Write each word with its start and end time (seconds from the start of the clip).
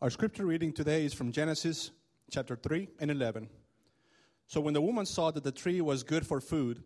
Our 0.00 0.10
scripture 0.10 0.46
reading 0.46 0.72
today 0.72 1.04
is 1.04 1.12
from 1.12 1.32
Genesis 1.32 1.90
chapter 2.30 2.54
3 2.54 2.86
and 3.00 3.10
11. 3.10 3.48
So 4.46 4.60
when 4.60 4.72
the 4.72 4.80
woman 4.80 5.04
saw 5.06 5.32
that 5.32 5.42
the 5.42 5.50
tree 5.50 5.80
was 5.80 6.04
good 6.04 6.24
for 6.24 6.40
food, 6.40 6.84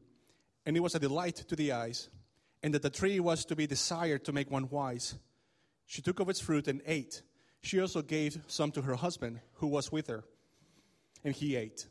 and 0.65 0.75
it 0.79 0.81
was 0.81 0.95
a 0.95 0.99
delight 0.99 1.37
to 1.49 1.55
the 1.55 1.73
eyes, 1.73 2.09
and 2.63 2.73
that 2.73 2.81
the 2.81 2.89
tree 2.89 3.21
was 3.21 3.45
to 3.45 3.55
be 3.55 3.67
desired 3.67 4.25
to 4.25 4.33
make 4.33 4.51
one 4.51 4.71
wise, 4.71 5.17
she 5.85 6.01
took 6.01 6.21
of 6.21 6.31
its 6.31 6.41
fruit 6.41 6.67
and 6.69 6.81
ate. 6.87 7.21
She 7.61 7.79
also 7.79 8.01
gave 8.01 8.43
some 8.47 8.73
to 8.73 8.81
her 8.81 8.95
husband 8.95 9.41
who 9.57 9.67
was 9.67 9.93
with 9.93 10.07
her, 10.07 10.25
and 11.23 11.35
he 11.35 11.55
ate. 11.55 11.89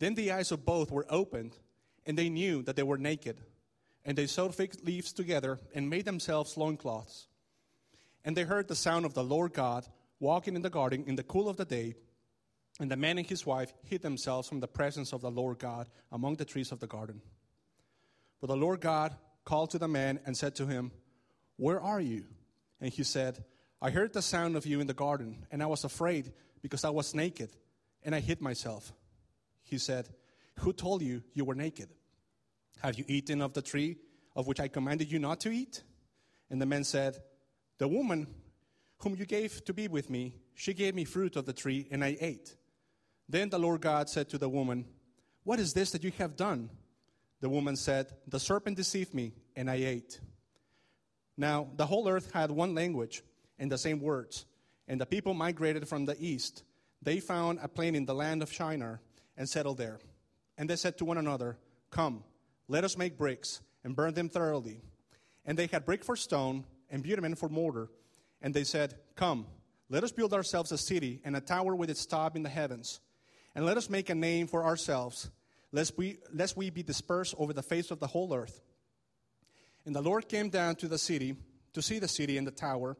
Then 0.00 0.16
the 0.16 0.32
eyes 0.32 0.50
of 0.50 0.64
both 0.64 0.90
were 0.90 1.06
opened, 1.08 1.56
and 2.04 2.18
they 2.18 2.28
knew 2.28 2.64
that 2.64 2.74
they 2.74 2.82
were 2.82 2.98
naked. 2.98 3.42
And 4.04 4.18
they 4.18 4.26
sewed 4.26 4.56
fig 4.56 4.74
leaves 4.82 5.12
together 5.12 5.60
and 5.72 5.88
made 5.88 6.04
themselves 6.04 6.56
loincloths. 6.56 7.28
And 8.24 8.36
they 8.36 8.42
heard 8.42 8.66
the 8.66 8.74
sound 8.74 9.06
of 9.06 9.14
the 9.14 9.22
Lord 9.22 9.52
God 9.52 9.86
walking 10.20 10.56
in 10.56 10.62
the 10.62 10.70
garden 10.70 11.04
in 11.06 11.16
the 11.16 11.22
cool 11.22 11.48
of 11.48 11.56
the 11.56 11.64
day. 11.64 11.94
And 12.80 12.90
the 12.90 12.96
man 12.96 13.18
and 13.18 13.26
his 13.26 13.44
wife 13.44 13.72
hid 13.84 14.02
themselves 14.02 14.48
from 14.48 14.60
the 14.60 14.68
presence 14.68 15.12
of 15.12 15.20
the 15.20 15.30
Lord 15.30 15.58
God 15.58 15.88
among 16.12 16.36
the 16.36 16.44
trees 16.44 16.70
of 16.70 16.80
the 16.80 16.86
garden. 16.86 17.20
But 18.40 18.48
the 18.48 18.56
Lord 18.56 18.80
God 18.80 19.16
called 19.44 19.70
to 19.70 19.78
the 19.78 19.88
man 19.88 20.20
and 20.26 20.36
said 20.36 20.54
to 20.56 20.66
him, 20.66 20.92
Where 21.56 21.80
are 21.80 22.00
you? 22.00 22.24
And 22.80 22.92
he 22.92 23.02
said, 23.02 23.44
I 23.80 23.90
heard 23.90 24.12
the 24.12 24.22
sound 24.22 24.56
of 24.56 24.66
you 24.66 24.80
in 24.80 24.86
the 24.86 24.94
garden, 24.94 25.46
and 25.50 25.62
I 25.62 25.66
was 25.66 25.84
afraid 25.84 26.32
because 26.62 26.84
I 26.84 26.90
was 26.90 27.14
naked, 27.14 27.50
and 28.02 28.14
I 28.14 28.20
hid 28.20 28.40
myself. 28.40 28.92
He 29.62 29.78
said, 29.78 30.08
Who 30.60 30.72
told 30.72 31.02
you 31.02 31.22
you 31.34 31.44
were 31.44 31.54
naked? 31.54 31.88
Have 32.82 32.96
you 32.96 33.04
eaten 33.08 33.40
of 33.40 33.54
the 33.54 33.62
tree 33.62 33.96
of 34.36 34.46
which 34.46 34.60
I 34.60 34.68
commanded 34.68 35.10
you 35.10 35.18
not 35.18 35.40
to 35.40 35.50
eat? 35.50 35.82
And 36.50 36.60
the 36.60 36.66
man 36.66 36.84
said, 36.84 37.18
The 37.78 37.88
woman 37.88 38.26
whom 38.98 39.14
you 39.16 39.26
gave 39.26 39.64
to 39.64 39.72
be 39.72 39.88
with 39.88 40.10
me, 40.10 40.34
she 40.54 40.74
gave 40.74 40.94
me 40.94 41.04
fruit 41.04 41.36
of 41.36 41.46
the 41.46 41.52
tree, 41.52 41.86
and 41.90 42.04
I 42.04 42.16
ate. 42.20 42.56
Then 43.28 43.48
the 43.48 43.58
Lord 43.58 43.80
God 43.80 44.08
said 44.08 44.28
to 44.30 44.38
the 44.38 44.48
woman, 44.48 44.86
What 45.44 45.60
is 45.60 45.72
this 45.72 45.90
that 45.92 46.04
you 46.04 46.12
have 46.18 46.36
done? 46.36 46.70
The 47.40 47.48
woman 47.48 47.76
said, 47.76 48.12
The 48.26 48.40
serpent 48.40 48.76
deceived 48.76 49.14
me, 49.14 49.34
and 49.54 49.70
I 49.70 49.76
ate. 49.76 50.20
Now, 51.36 51.68
the 51.76 51.86
whole 51.86 52.08
earth 52.08 52.32
had 52.32 52.50
one 52.50 52.74
language 52.74 53.22
and 53.58 53.70
the 53.70 53.78
same 53.78 54.00
words, 54.00 54.46
and 54.88 55.00
the 55.00 55.06
people 55.06 55.34
migrated 55.34 55.88
from 55.88 56.04
the 56.04 56.16
east. 56.18 56.64
They 57.02 57.20
found 57.20 57.60
a 57.62 57.68
plain 57.68 57.94
in 57.94 58.06
the 58.06 58.14
land 58.14 58.42
of 58.42 58.52
Shinar 58.52 59.00
and 59.36 59.48
settled 59.48 59.78
there. 59.78 60.00
And 60.56 60.68
they 60.68 60.76
said 60.76 60.98
to 60.98 61.04
one 61.04 61.18
another, 61.18 61.56
Come, 61.90 62.24
let 62.66 62.82
us 62.84 62.98
make 62.98 63.16
bricks 63.16 63.60
and 63.84 63.94
burn 63.94 64.14
them 64.14 64.28
thoroughly. 64.28 64.82
And 65.44 65.56
they 65.56 65.66
had 65.66 65.84
brick 65.84 66.04
for 66.04 66.16
stone 66.16 66.64
and 66.90 67.02
bitumen 67.02 67.36
for 67.36 67.48
mortar. 67.48 67.88
And 68.40 68.54
they 68.54 68.64
said, 68.64 68.94
Come, 69.16 69.46
let 69.88 70.04
us 70.04 70.12
build 70.12 70.34
ourselves 70.34 70.72
a 70.72 70.78
city 70.78 71.20
and 71.24 71.36
a 71.36 71.40
tower 71.40 71.74
with 71.74 71.90
its 71.90 72.06
top 72.06 72.36
in 72.36 72.42
the 72.42 72.48
heavens. 72.48 73.00
And 73.54 73.64
let 73.64 73.76
us 73.76 73.90
make 73.90 74.10
a 74.10 74.14
name 74.14 74.46
for 74.46 74.64
ourselves, 74.64 75.30
lest 75.72 75.96
we, 75.96 76.18
lest 76.32 76.56
we 76.56 76.70
be 76.70 76.82
dispersed 76.82 77.34
over 77.38 77.52
the 77.52 77.62
face 77.62 77.90
of 77.90 77.98
the 77.98 78.06
whole 78.06 78.34
earth. 78.34 78.60
And 79.86 79.94
the 79.94 80.02
Lord 80.02 80.28
came 80.28 80.50
down 80.50 80.76
to 80.76 80.88
the 80.88 80.98
city 80.98 81.34
to 81.72 81.82
see 81.82 81.98
the 81.98 82.08
city 82.08 82.36
and 82.36 82.46
the 82.46 82.52
tower 82.52 82.96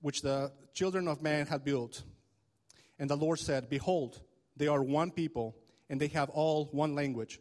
which 0.00 0.22
the 0.22 0.52
children 0.74 1.08
of 1.08 1.22
man 1.22 1.46
had 1.46 1.64
built. 1.64 2.02
And 2.98 3.08
the 3.08 3.16
Lord 3.16 3.38
said, 3.38 3.68
Behold, 3.68 4.20
they 4.56 4.66
are 4.66 4.82
one 4.82 5.10
people, 5.10 5.56
and 5.88 6.00
they 6.00 6.08
have 6.08 6.30
all 6.30 6.68
one 6.72 6.94
language. 6.94 7.40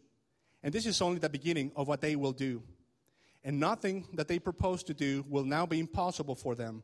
And 0.64 0.73
this 0.73 0.86
is 0.86 1.02
only 1.02 1.19
the 1.19 1.30
beginning 1.30 1.72
of 1.75 1.88
what 1.88 2.02
they 2.02 2.16
will 2.16 2.31
do. 2.31 2.64
And 3.44 3.59
nothing 3.59 4.06
that 4.14 4.28
they 4.28 4.39
propose 4.39 4.84
to 4.84 4.94
do 4.94 5.25
will 5.28 5.45
now 5.45 5.66
be 5.66 5.80
impossible 5.80 6.36
for 6.36 6.56
them. 6.56 6.84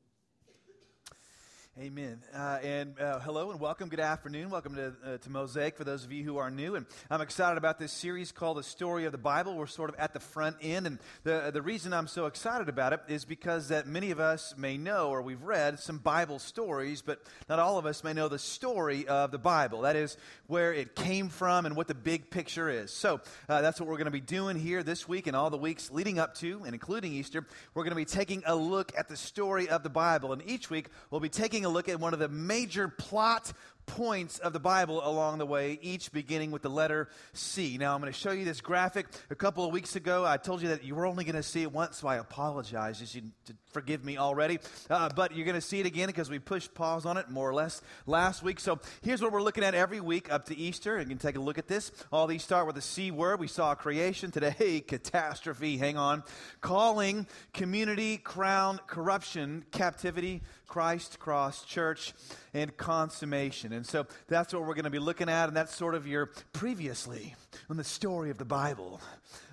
Amen. 1.79 2.19
Uh, 2.35 2.59
and 2.61 2.99
uh, 2.99 3.19
hello 3.19 3.49
and 3.49 3.57
welcome. 3.57 3.87
Good 3.87 4.01
afternoon. 4.01 4.49
Welcome 4.49 4.75
to, 4.75 4.93
uh, 5.05 5.17
to 5.19 5.29
Mosaic 5.29 5.77
for 5.77 5.85
those 5.85 6.03
of 6.03 6.11
you 6.11 6.21
who 6.21 6.35
are 6.35 6.51
new. 6.51 6.75
And 6.75 6.85
I'm 7.09 7.21
excited 7.21 7.57
about 7.57 7.79
this 7.79 7.93
series 7.93 8.33
called 8.33 8.57
The 8.57 8.63
Story 8.63 9.05
of 9.05 9.13
the 9.13 9.17
Bible. 9.17 9.55
We're 9.55 9.67
sort 9.67 9.89
of 9.89 9.95
at 9.95 10.11
the 10.11 10.19
front 10.19 10.57
end. 10.61 10.85
And 10.85 10.99
the, 11.23 11.49
the 11.53 11.61
reason 11.61 11.93
I'm 11.93 12.07
so 12.07 12.25
excited 12.25 12.67
about 12.67 12.91
it 12.91 12.99
is 13.07 13.23
because 13.23 13.69
that 13.69 13.87
many 13.87 14.11
of 14.11 14.19
us 14.19 14.53
may 14.57 14.77
know 14.77 15.11
or 15.11 15.21
we've 15.21 15.43
read 15.43 15.79
some 15.79 15.97
Bible 15.97 16.39
stories, 16.39 17.01
but 17.01 17.21
not 17.47 17.57
all 17.57 17.77
of 17.77 17.85
us 17.85 18.03
may 18.03 18.11
know 18.11 18.27
the 18.27 18.37
story 18.37 19.07
of 19.07 19.31
the 19.31 19.39
Bible. 19.39 19.81
That 19.81 19.95
is 19.95 20.17
where 20.47 20.73
it 20.73 20.93
came 20.93 21.29
from 21.29 21.65
and 21.65 21.77
what 21.77 21.87
the 21.87 21.95
big 21.95 22.29
picture 22.29 22.69
is. 22.69 22.91
So 22.91 23.21
uh, 23.47 23.61
that's 23.61 23.79
what 23.79 23.87
we're 23.87 23.95
going 23.95 24.05
to 24.05 24.11
be 24.11 24.19
doing 24.19 24.57
here 24.57 24.83
this 24.83 25.07
week 25.07 25.25
and 25.25 25.37
all 25.37 25.49
the 25.49 25.57
weeks 25.57 25.89
leading 25.89 26.19
up 26.19 26.35
to 26.39 26.63
and 26.65 26.73
including 26.73 27.13
Easter. 27.13 27.47
We're 27.73 27.83
going 27.83 27.91
to 27.91 27.95
be 27.95 28.03
taking 28.03 28.43
a 28.45 28.57
look 28.57 28.91
at 28.97 29.07
the 29.07 29.15
story 29.15 29.69
of 29.69 29.83
the 29.83 29.89
Bible. 29.89 30.33
And 30.33 30.43
each 30.45 30.69
week 30.69 30.87
we'll 31.09 31.21
be 31.21 31.29
taking 31.29 31.60
taking 31.61 31.69
a 31.71 31.73
look 31.73 31.89
at 31.89 31.99
one 31.99 32.11
of 32.11 32.17
the 32.19 32.27
major 32.27 32.87
plot 32.87 33.53
points 33.95 34.39
of 34.39 34.53
the 34.53 34.59
Bible 34.59 35.05
along 35.05 35.37
the 35.37 35.45
way, 35.45 35.77
each 35.81 36.13
beginning 36.13 36.51
with 36.51 36.61
the 36.61 36.69
letter 36.69 37.09
C. 37.33 37.77
Now, 37.77 37.93
I'm 37.93 37.99
going 37.99 38.11
to 38.11 38.17
show 38.17 38.31
you 38.31 38.45
this 38.45 38.61
graphic. 38.61 39.07
A 39.29 39.35
couple 39.35 39.65
of 39.65 39.73
weeks 39.73 39.97
ago, 39.97 40.25
I 40.25 40.37
told 40.37 40.61
you 40.61 40.69
that 40.69 40.85
you 40.85 40.95
were 40.95 41.05
only 41.05 41.25
going 41.25 41.35
to 41.35 41.43
see 41.43 41.61
it 41.61 41.71
once, 41.71 41.97
so 41.97 42.07
I 42.07 42.15
apologize. 42.15 43.01
You 43.01 43.07
should 43.07 43.31
forgive 43.71 44.05
me 44.05 44.17
already. 44.17 44.59
Uh, 44.89 45.09
but 45.13 45.35
you're 45.35 45.45
going 45.45 45.55
to 45.55 45.61
see 45.61 45.81
it 45.81 45.85
again 45.85 46.07
because 46.07 46.29
we 46.29 46.39
pushed 46.39 46.73
pause 46.73 47.05
on 47.05 47.17
it 47.17 47.29
more 47.29 47.49
or 47.49 47.53
less 47.53 47.81
last 48.05 48.43
week. 48.43 48.61
So 48.61 48.79
here's 49.01 49.21
what 49.21 49.33
we're 49.33 49.41
looking 49.41 49.63
at 49.63 49.75
every 49.75 49.99
week 49.99 50.31
up 50.31 50.45
to 50.45 50.57
Easter. 50.57 50.97
You 50.97 51.05
can 51.05 51.17
take 51.17 51.35
a 51.35 51.41
look 51.41 51.57
at 51.57 51.67
this. 51.67 51.91
All 52.13 52.27
these 52.27 52.43
start 52.43 52.67
with 52.67 52.75
the 52.75 52.81
C 52.81 53.11
word. 53.11 53.41
We 53.41 53.47
saw 53.47 53.75
creation 53.75 54.31
today, 54.31 54.79
catastrophe. 54.87 55.77
Hang 55.77 55.97
on. 55.97 56.23
Calling, 56.61 57.27
community, 57.53 58.17
crown, 58.17 58.79
corruption, 58.87 59.65
captivity, 59.71 60.41
Christ, 60.71 61.19
cross, 61.19 61.65
church, 61.65 62.13
and 62.53 62.75
consummation. 62.77 63.73
And 63.73 63.80
so 63.85 64.05
that's 64.27 64.53
what 64.53 64.63
we're 64.63 64.73
going 64.73 64.85
to 64.85 64.89
be 64.89 64.99
looking 64.99 65.29
at, 65.29 65.47
and 65.47 65.55
that's 65.55 65.75
sort 65.75 65.95
of 65.95 66.07
your 66.07 66.27
previously 66.53 67.35
on 67.69 67.77
the 67.77 67.83
story 67.83 68.29
of 68.29 68.37
the 68.37 68.45
Bible 68.45 69.01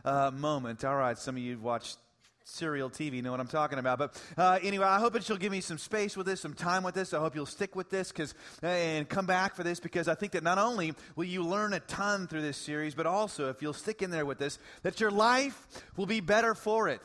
uh, 0.04 0.30
moment. 0.30 0.84
All 0.84 0.96
right, 0.96 1.18
some 1.18 1.36
of 1.36 1.42
you 1.42 1.58
watched 1.58 1.98
serial 2.48 2.88
TV 2.88 3.22
know 3.22 3.30
what 3.30 3.40
I'm 3.40 3.46
talking 3.46 3.78
about. 3.78 3.98
But 3.98 4.22
uh, 4.36 4.58
anyway, 4.62 4.86
I 4.86 4.98
hope 4.98 5.12
that 5.12 5.28
you'll 5.28 5.38
give 5.38 5.52
me 5.52 5.60
some 5.60 5.78
space 5.78 6.16
with 6.16 6.26
this, 6.26 6.40
some 6.40 6.54
time 6.54 6.82
with 6.82 6.94
this. 6.94 7.12
I 7.12 7.18
hope 7.18 7.34
you'll 7.34 7.46
stick 7.46 7.76
with 7.76 7.90
this 7.90 8.08
because 8.08 8.34
and 8.62 9.08
come 9.08 9.26
back 9.26 9.54
for 9.54 9.62
this 9.62 9.80
because 9.80 10.08
I 10.08 10.14
think 10.14 10.32
that 10.32 10.42
not 10.42 10.58
only 10.58 10.94
will 11.14 11.24
you 11.24 11.42
learn 11.42 11.74
a 11.74 11.80
ton 11.80 12.26
through 12.26 12.42
this 12.42 12.56
series, 12.56 12.94
but 12.94 13.06
also 13.06 13.50
if 13.50 13.62
you'll 13.62 13.72
stick 13.72 14.02
in 14.02 14.10
there 14.10 14.26
with 14.26 14.38
this, 14.38 14.58
that 14.82 15.00
your 15.00 15.10
life 15.10 15.66
will 15.96 16.06
be 16.06 16.20
better 16.20 16.54
for 16.54 16.88
it. 16.88 17.02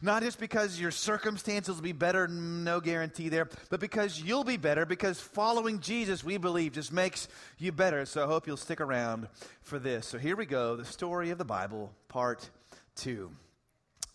Not 0.00 0.22
just 0.22 0.38
because 0.38 0.80
your 0.80 0.90
circumstances 0.90 1.76
will 1.76 1.82
be 1.82 1.92
better, 1.92 2.28
no 2.28 2.80
guarantee 2.80 3.28
there, 3.28 3.48
but 3.70 3.80
because 3.80 4.20
you'll 4.20 4.44
be 4.44 4.56
better, 4.56 4.86
because 4.86 5.20
following 5.20 5.80
Jesus, 5.80 6.24
we 6.24 6.36
believe, 6.36 6.72
just 6.72 6.92
makes 6.92 7.28
you 7.58 7.72
better. 7.72 8.06
So 8.06 8.24
I 8.24 8.26
hope 8.26 8.46
you'll 8.46 8.56
stick 8.56 8.80
around 8.80 9.28
for 9.62 9.78
this. 9.78 10.06
So 10.06 10.18
here 10.18 10.36
we 10.36 10.46
go 10.46 10.76
the 10.76 10.84
story 10.84 11.30
of 11.30 11.38
the 11.38 11.44
Bible, 11.44 11.92
part 12.08 12.48
two. 12.96 13.30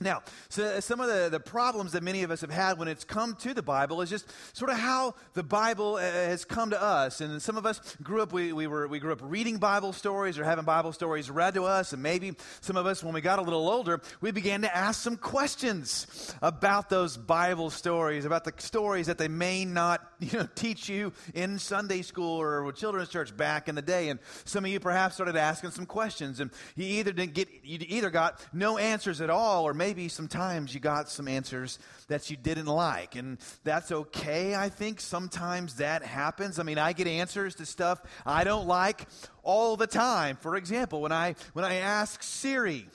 Now, 0.02 0.22
so 0.48 0.64
uh, 0.64 0.82
some 0.82 1.02
of 1.02 1.08
the, 1.08 1.28
the 1.30 1.42
problems 1.42 1.92
that 1.92 2.04
many 2.04 2.24
of 2.24 2.32
us 2.32 2.40
have 2.40 2.50
had 2.50 2.80
when 2.80 2.88
it's 2.88 3.04
come 3.04 3.36
to 3.42 3.54
the 3.54 3.62
Bible 3.62 4.02
is 4.02 4.10
just 4.10 4.32
sort 4.56 4.72
of 4.72 4.78
how 4.78 5.14
the 5.34 5.44
Bible 5.44 5.96
uh, 5.96 6.00
has 6.00 6.46
come 6.46 6.70
to 6.70 6.82
us. 6.82 7.20
And 7.20 7.42
some 7.42 7.58
of 7.58 7.66
us 7.66 7.98
grew 8.02 8.22
up, 8.22 8.32
we, 8.32 8.54
we, 8.54 8.66
were, 8.66 8.88
we 8.88 9.00
grew 9.00 9.12
up 9.12 9.20
reading 9.22 9.58
Bible 9.58 9.92
stories 9.92 10.40
or 10.40 10.46
having 10.46 10.64
Bible 10.64 10.94
stories 10.94 11.30
read 11.30 11.54
to 11.56 11.66
us. 11.66 11.92
And 11.92 12.02
maybe 12.02 12.32
some 12.62 12.78
of 12.78 12.86
us, 12.86 13.04
when 13.04 13.14
we 13.14 13.20
got 13.20 13.40
a 13.40 13.42
little 13.42 13.68
older, 13.68 14.00
we 14.22 14.32
began 14.32 14.62
to 14.62 14.74
ask 14.74 15.02
some 15.02 15.18
questions 15.18 16.34
about 16.42 16.90
those 16.90 17.18
Bible 17.18 17.70
stories, 17.70 18.24
about 18.24 18.46
the 18.46 18.54
stories 18.58 19.08
that 19.08 19.18
they 19.18 19.28
may 19.28 19.66
not 19.66 20.02
you 20.20 20.40
know, 20.40 20.48
teach 20.56 20.88
you 20.88 21.12
in 21.34 21.60
Sunday 21.60 22.04
school 22.04 22.40
or 22.40 22.72
children's 22.72 23.10
church 23.10 23.36
back 23.36 23.68
in 23.68 23.76
the 23.76 23.82
day. 23.82 24.08
And 24.08 24.20
some 24.46 24.64
of 24.64 24.72
you 24.72 24.80
perhaps 24.80 25.16
started 25.16 25.36
asking 25.36 25.72
some 25.72 25.86
questions. 25.86 26.40
And 26.40 26.52
you 26.78 26.86
either 26.86 27.12
didn't 27.12 27.34
get, 27.34 27.50
you 27.64 27.80
either 27.82 28.10
got 28.10 28.40
no 28.54 28.78
answers 28.78 29.20
at 29.20 29.30
all 29.30 29.68
or 29.68 29.74
maybe 29.74 29.89
maybe 29.90 30.08
sometimes 30.08 30.72
you 30.72 30.80
got 30.80 31.10
some 31.10 31.28
answers 31.28 31.80
that 32.10 32.30
you 32.30 32.38
didn't 32.38 32.68
like. 32.68 33.16
And 33.16 33.40
that's 33.64 33.92
okay, 33.92 34.54
I 34.54 34.70
think. 34.70 35.02
Sometimes 35.02 35.78
that 35.78 36.04
happens. 36.04 36.60
I 36.60 36.64
mean, 36.64 36.78
I 36.78 36.94
get 36.94 37.08
answers 37.08 37.56
to 37.56 37.66
stuff 37.66 38.00
I 38.24 38.44
don't 38.44 38.68
like 38.68 39.08
all 39.42 39.78
the 39.78 39.88
time. 39.88 40.38
For 40.42 40.56
example, 40.58 41.02
when 41.02 41.12
I, 41.12 41.34
when 41.54 41.66
I 41.66 41.78
ask 41.78 42.22
Siri, 42.22 42.86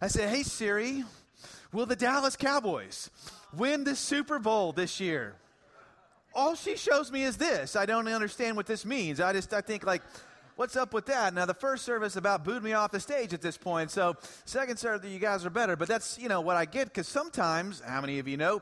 I 0.00 0.08
say, 0.08 0.26
hey, 0.26 0.42
Siri, 0.42 1.04
will 1.72 1.86
the 1.86 1.94
Dallas 1.94 2.34
Cowboys 2.34 3.08
win 3.56 3.84
the 3.84 3.94
Super 3.94 4.40
Bowl 4.40 4.72
this 4.72 4.98
year? 4.98 5.36
All 6.34 6.56
she 6.56 6.76
shows 6.76 7.12
me 7.12 7.22
is 7.22 7.36
this. 7.36 7.76
I 7.76 7.86
don't 7.86 8.08
understand 8.08 8.56
what 8.56 8.66
this 8.66 8.84
means. 8.84 9.20
I 9.20 9.32
just, 9.32 9.54
I 9.54 9.60
think 9.60 9.86
like, 9.86 10.02
What's 10.56 10.76
up 10.76 10.92
with 10.92 11.06
that? 11.06 11.32
Now, 11.34 11.46
the 11.46 11.54
first 11.54 11.84
service 11.84 12.16
about 12.16 12.44
booed 12.44 12.62
me 12.62 12.72
off 12.72 12.90
the 12.90 13.00
stage 13.00 13.32
at 13.32 13.40
this 13.40 13.56
point. 13.56 13.90
So, 13.90 14.16
second 14.44 14.78
service, 14.78 15.10
you 15.10 15.18
guys 15.18 15.46
are 15.46 15.50
better. 15.50 15.76
But 15.76 15.88
that's, 15.88 16.18
you 16.18 16.28
know, 16.28 16.40
what 16.40 16.56
I 16.56 16.64
get 16.64 16.86
because 16.86 17.08
sometimes, 17.08 17.80
how 17.80 18.00
many 18.00 18.18
of 18.18 18.28
you 18.28 18.36
know, 18.36 18.60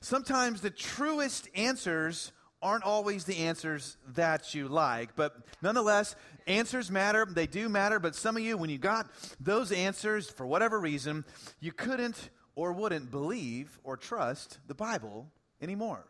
sometimes 0.00 0.60
the 0.60 0.70
truest 0.70 1.48
answers 1.54 2.32
aren't 2.60 2.84
always 2.84 3.24
the 3.24 3.38
answers 3.38 3.96
that 4.14 4.54
you 4.54 4.68
like. 4.68 5.14
But 5.14 5.36
nonetheless, 5.62 6.16
answers 6.46 6.90
matter. 6.90 7.24
They 7.24 7.46
do 7.46 7.68
matter. 7.68 7.98
But 7.98 8.14
some 8.14 8.36
of 8.36 8.42
you, 8.42 8.56
when 8.56 8.70
you 8.70 8.78
got 8.78 9.08
those 9.40 9.72
answers, 9.72 10.28
for 10.28 10.46
whatever 10.46 10.78
reason, 10.80 11.24
you 11.60 11.72
couldn't 11.72 12.30
or 12.56 12.72
wouldn't 12.72 13.10
believe 13.10 13.78
or 13.84 13.96
trust 13.96 14.58
the 14.66 14.74
Bible 14.74 15.28
anymore. 15.62 16.04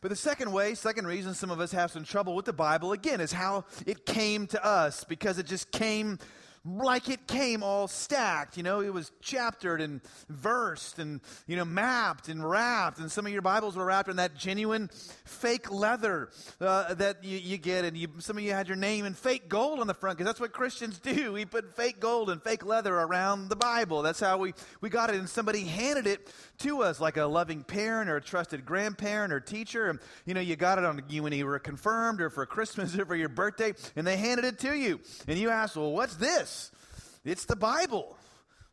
But 0.00 0.10
the 0.10 0.16
second 0.16 0.52
way, 0.52 0.74
second 0.74 1.06
reason 1.06 1.34
some 1.34 1.50
of 1.50 1.60
us 1.60 1.72
have 1.72 1.90
some 1.90 2.04
trouble 2.04 2.34
with 2.34 2.44
the 2.44 2.52
Bible, 2.52 2.92
again, 2.92 3.20
is 3.20 3.32
how 3.32 3.64
it 3.86 4.06
came 4.06 4.46
to 4.48 4.64
us 4.64 5.04
because 5.04 5.38
it 5.38 5.46
just 5.46 5.70
came 5.70 6.18
like 6.64 7.08
it 7.08 7.26
came 7.26 7.62
all 7.62 7.88
stacked. 7.88 8.56
You 8.56 8.62
know, 8.62 8.80
it 8.80 8.92
was 8.92 9.10
chaptered 9.20 9.80
and 9.80 10.00
versed 10.28 10.98
and, 10.98 11.20
you 11.46 11.56
know, 11.56 11.64
mapped 11.64 12.28
and 12.28 12.48
wrapped. 12.48 12.98
And 12.98 13.10
some 13.10 13.26
of 13.26 13.32
your 13.32 13.42
Bibles 13.42 13.76
were 13.76 13.84
wrapped 13.84 14.08
in 14.08 14.16
that 14.16 14.36
genuine 14.36 14.90
fake 15.24 15.70
leather 15.70 16.30
uh, 16.60 16.94
that 16.94 17.24
you, 17.24 17.38
you, 17.38 17.58
get. 17.58 17.84
And 17.84 17.96
you, 17.96 18.08
some 18.18 18.36
of 18.36 18.42
you 18.42 18.52
had 18.52 18.68
your 18.68 18.76
name 18.76 19.04
in 19.04 19.14
fake 19.14 19.48
gold 19.48 19.80
on 19.80 19.86
the 19.86 19.94
front 19.94 20.18
because 20.18 20.26
that's 20.26 20.40
what 20.40 20.52
Christians 20.52 20.98
do. 20.98 21.32
We 21.32 21.44
put 21.44 21.76
fake 21.76 22.00
gold 22.00 22.30
and 22.30 22.42
fake 22.42 22.64
leather 22.64 22.94
around 22.94 23.48
the 23.48 23.56
Bible. 23.56 24.02
That's 24.02 24.20
how 24.20 24.38
we, 24.38 24.54
we 24.80 24.90
got 24.90 25.10
it. 25.10 25.16
And 25.16 25.28
somebody 25.28 25.64
handed 25.64 26.06
it 26.06 26.32
to 26.58 26.82
us 26.82 27.00
like 27.00 27.16
a 27.16 27.24
loving 27.24 27.62
parent 27.62 28.10
or 28.10 28.16
a 28.16 28.20
trusted 28.20 28.64
grandparent 28.64 29.32
or 29.32 29.40
teacher. 29.40 29.88
And, 29.88 29.98
you 30.26 30.34
know, 30.34 30.40
you 30.40 30.56
got 30.56 30.78
it 30.78 30.84
on 30.84 31.02
you 31.08 31.22
when 31.22 31.32
you 31.32 31.46
were 31.46 31.58
confirmed 31.58 32.20
or 32.20 32.30
for 32.30 32.44
Christmas 32.46 32.94
or 32.98 33.06
for 33.06 33.16
your 33.16 33.28
birthday. 33.28 33.72
And 33.96 34.06
they 34.06 34.16
handed 34.16 34.44
it 34.44 34.58
to 34.60 34.76
you. 34.76 35.00
And 35.26 35.38
you 35.38 35.50
asked, 35.50 35.76
well, 35.76 35.92
what's 35.92 36.16
this? 36.16 36.57
It's 37.28 37.44
the 37.44 37.56
Bible. 37.56 38.16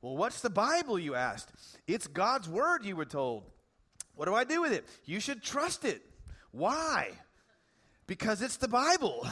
Well, 0.01 0.15
what's 0.15 0.39
the 0.39 0.49
Bible, 0.49 0.97
you 0.97 1.13
asked? 1.13 1.51
It's 1.87 2.07
God's 2.07 2.47
Word, 2.47 2.85
you 2.85 2.95
were 2.95 3.05
told. 3.05 3.43
What 4.15 4.25
do 4.27 4.33
I 4.33 4.45
do 4.45 4.61
with 4.61 4.71
it? 4.71 4.85
You 5.03 5.19
should 5.19 5.43
trust 5.43 5.83
it. 5.83 6.01
Why? 6.51 7.09
Because 8.07 8.41
it's 8.41 8.55
the 8.55 8.69
Bible. 8.69 9.27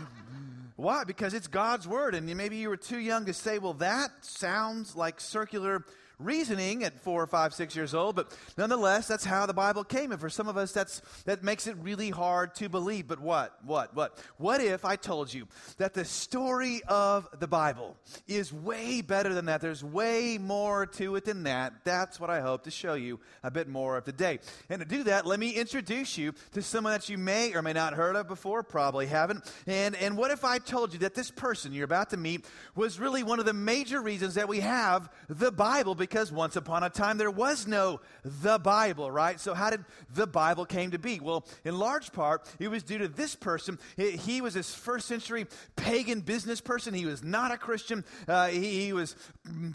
Why? 0.76 1.04
Because 1.04 1.32
it's 1.32 1.46
God's 1.46 1.88
Word. 1.88 2.14
And 2.14 2.26
maybe 2.36 2.56
you 2.56 2.68
were 2.68 2.76
too 2.76 2.98
young 2.98 3.24
to 3.24 3.32
say, 3.32 3.58
well, 3.58 3.74
that 3.74 4.10
sounds 4.20 4.94
like 4.94 5.18
circular 5.18 5.86
reasoning 6.24 6.84
at 6.84 6.98
four 7.00 7.22
or 7.22 7.26
five, 7.26 7.54
six 7.54 7.74
years 7.76 7.94
old, 7.94 8.16
but 8.16 8.36
nonetheless, 8.56 9.08
that's 9.08 9.24
how 9.24 9.46
the 9.46 9.54
Bible 9.54 9.84
came. 9.84 10.12
And 10.12 10.20
for 10.20 10.30
some 10.30 10.48
of 10.48 10.56
us, 10.56 10.72
that's, 10.72 11.02
that 11.24 11.42
makes 11.42 11.66
it 11.66 11.76
really 11.80 12.10
hard 12.10 12.54
to 12.56 12.68
believe. 12.68 13.08
But 13.08 13.20
what? 13.20 13.56
What? 13.64 13.94
What? 13.94 14.18
What 14.38 14.60
if 14.60 14.84
I 14.84 14.96
told 14.96 15.32
you 15.32 15.46
that 15.78 15.94
the 15.94 16.04
story 16.04 16.82
of 16.88 17.28
the 17.38 17.48
Bible 17.48 17.96
is 18.26 18.52
way 18.52 19.00
better 19.00 19.34
than 19.34 19.46
that? 19.46 19.60
There's 19.60 19.84
way 19.84 20.38
more 20.38 20.86
to 20.86 21.16
it 21.16 21.24
than 21.24 21.44
that. 21.44 21.72
That's 21.84 22.20
what 22.20 22.30
I 22.30 22.40
hope 22.40 22.64
to 22.64 22.70
show 22.70 22.94
you 22.94 23.20
a 23.42 23.50
bit 23.50 23.68
more 23.68 23.96
of 23.96 24.04
today. 24.04 24.38
And 24.68 24.80
to 24.80 24.86
do 24.86 25.04
that, 25.04 25.26
let 25.26 25.40
me 25.40 25.50
introduce 25.50 26.16
you 26.18 26.34
to 26.52 26.62
someone 26.62 26.92
that 26.92 27.08
you 27.08 27.18
may 27.18 27.54
or 27.54 27.62
may 27.62 27.72
not 27.72 27.94
heard 27.94 28.16
of 28.16 28.28
before, 28.28 28.62
probably 28.62 29.06
haven't. 29.06 29.50
And, 29.66 29.96
and 29.96 30.16
what 30.16 30.30
if 30.30 30.44
I 30.44 30.58
told 30.58 30.92
you 30.92 31.00
that 31.00 31.14
this 31.14 31.30
person 31.30 31.72
you're 31.72 31.84
about 31.84 32.10
to 32.10 32.16
meet 32.16 32.44
was 32.74 33.00
really 33.00 33.22
one 33.22 33.40
of 33.40 33.46
the 33.46 33.52
major 33.52 34.00
reasons 34.00 34.34
that 34.34 34.48
we 34.48 34.60
have 34.60 35.10
the 35.28 35.50
Bible? 35.50 35.94
Because 35.94 36.11
because 36.12 36.30
once 36.30 36.56
upon 36.56 36.82
a 36.82 36.90
time 36.90 37.16
there 37.16 37.30
was 37.30 37.66
no 37.66 37.98
the 38.22 38.58
Bible, 38.58 39.10
right? 39.10 39.40
So 39.40 39.54
how 39.54 39.70
did 39.70 39.82
the 40.14 40.26
Bible 40.26 40.66
came 40.66 40.90
to 40.90 40.98
be? 40.98 41.20
Well, 41.20 41.46
in 41.64 41.78
large 41.78 42.12
part, 42.12 42.46
it 42.58 42.68
was 42.68 42.82
due 42.82 42.98
to 42.98 43.08
this 43.08 43.34
person. 43.34 43.78
He 43.96 44.42
was 44.42 44.52
this 44.52 44.74
first 44.74 45.08
century 45.08 45.46
pagan 45.74 46.20
business 46.20 46.60
person. 46.60 46.92
He 46.92 47.06
was 47.06 47.24
not 47.24 47.50
a 47.50 47.56
Christian. 47.56 48.04
Uh, 48.28 48.48
he, 48.48 48.84
he 48.84 48.92
was 48.92 49.16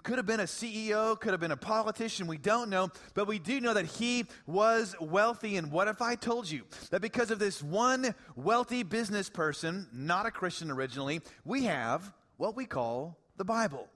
could 0.04 0.18
have 0.18 0.28
been 0.28 0.39
a 0.39 0.44
CEO, 0.44 1.19
could 1.19 1.31
have 1.31 1.39
been 1.39 1.51
a 1.51 1.57
politician. 1.57 2.28
We 2.28 2.38
don't 2.38 2.69
know, 2.69 2.89
but 3.16 3.25
we 3.25 3.39
do 3.39 3.60
know 3.60 3.74
that 3.74 3.88
he 3.88 4.28
was 4.45 4.95
wealthy. 5.01 5.57
And 5.57 5.72
what 5.72 5.88
if 5.88 6.04
I 6.04 6.13
told 6.13 6.51
you 6.51 6.66
that 6.92 7.01
because 7.01 7.31
of 7.31 7.39
this 7.39 7.63
one 7.63 8.13
wealthy 8.36 8.84
business 8.84 9.28
person, 9.28 9.88
not 9.92 10.28
a 10.28 10.31
Christian 10.31 10.69
originally, 10.69 11.22
we 11.45 11.63
have 11.63 12.13
what 12.38 12.56
we 12.56 12.66
call 12.66 13.18
the 13.38 13.45
Bible? 13.45 13.88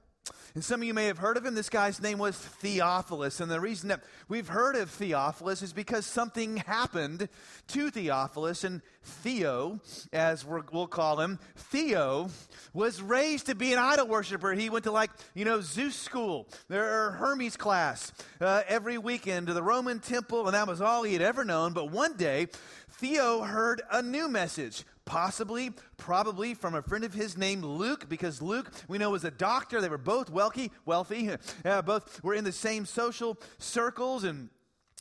And 0.54 0.64
some 0.64 0.82
of 0.82 0.88
you 0.88 0.94
may 0.94 1.06
have 1.06 1.20
heard 1.20 1.38
of 1.38 1.46
him. 1.46 1.56
This 1.56 1.70
guy's 1.70 2.02
name 2.02 2.18
was 2.18 2.36
Theophilus. 2.36 3.40
And 3.40 3.50
the 3.50 3.62
reason 3.62 3.88
that 3.88 4.04
we've 4.28 4.50
heard 4.50 4.76
of 4.76 4.90
Theophilus 4.90 5.62
is 5.62 5.72
because 5.72 6.06
something 6.06 6.58
happened 6.58 7.30
to 7.70 7.90
Theophilus. 7.90 8.66
And 8.66 8.82
Theo, 9.02 9.80
as 10.12 10.46
we 10.46 10.60
will 10.74 10.88
call 10.88 11.22
him, 11.22 11.40
Theo 11.56 12.30
was 12.74 13.02
raised 13.02 13.46
to 13.46 13.56
be 13.56 13.72
an 13.72 13.80
idol 13.80 14.08
worshiper. 14.08 14.52
He 14.52 14.70
went 14.70 14.84
to, 14.84 14.92
like, 14.92 15.12
you 15.36 15.46
know, 15.46 15.62
Zeus 15.62 15.96
school, 15.96 16.50
or 16.70 17.12
Hermes 17.12 17.56
class 17.56 18.12
uh, 18.42 18.64
every 18.68 18.98
weekend 18.98 19.48
to 19.48 19.54
the 19.54 19.64
Roman 19.64 20.00
temple, 20.00 20.48
and 20.48 20.54
that 20.54 20.68
was 20.68 20.82
all 20.82 21.04
he 21.04 21.14
had 21.14 21.22
ever 21.22 21.46
known. 21.46 21.72
But 21.72 21.92
one 21.92 22.18
day, 22.18 22.48
Theo 22.92 23.42
heard 23.42 23.82
a 23.90 24.02
new 24.02 24.28
message 24.28 24.84
possibly, 25.12 25.72
probably 25.98 26.54
from 26.54 26.74
a 26.74 26.82
friend 26.82 27.04
of 27.04 27.14
his 27.14 27.38
named 27.38 27.66
Luke, 27.66 28.08
because 28.08 28.42
Luke, 28.42 28.72
we 28.88 28.98
know, 28.98 29.10
was 29.10 29.26
a 29.26 29.30
doctor. 29.30 29.82
They 29.82 29.90
were 29.90 29.98
both 29.98 30.30
wealthy, 30.30 30.72
wealthy, 30.86 31.32
uh, 31.66 31.82
both 31.82 32.24
were 32.24 32.34
in 32.34 32.46
the 32.46 32.54
same 32.54 32.86
social 32.86 33.38
circles 33.58 34.24
and 34.24 34.48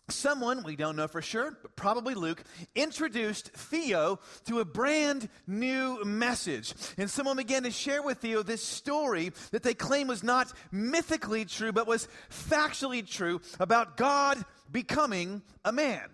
someone, 0.09 0.65
we 0.65 0.75
don't 0.75 0.97
know 0.97 1.07
for 1.07 1.23
sure, 1.23 1.57
but 1.63 1.77
probably 1.77 2.15
Luke, 2.15 2.43
introduced 2.75 3.51
Theo 3.51 4.19
to 4.47 4.59
a 4.59 4.65
brand 4.65 5.29
new 5.47 6.05
message. 6.05 6.75
And 6.99 7.09
someone 7.09 7.37
began 7.37 7.63
to 7.63 7.71
share 7.71 8.03
with 8.03 8.19
Theo 8.19 8.43
this 8.43 8.65
story 8.65 9.31
that 9.53 9.63
they 9.63 9.75
claim 9.75 10.09
was 10.09 10.25
not 10.25 10.53
mythically 10.73 11.45
true, 11.45 11.71
but 11.71 11.87
was 11.87 12.09
factually 12.31 13.09
true 13.09 13.41
about 13.61 13.97
God 13.97 14.45
becoming 14.73 15.43
a 15.65 15.71
man. 15.71 16.11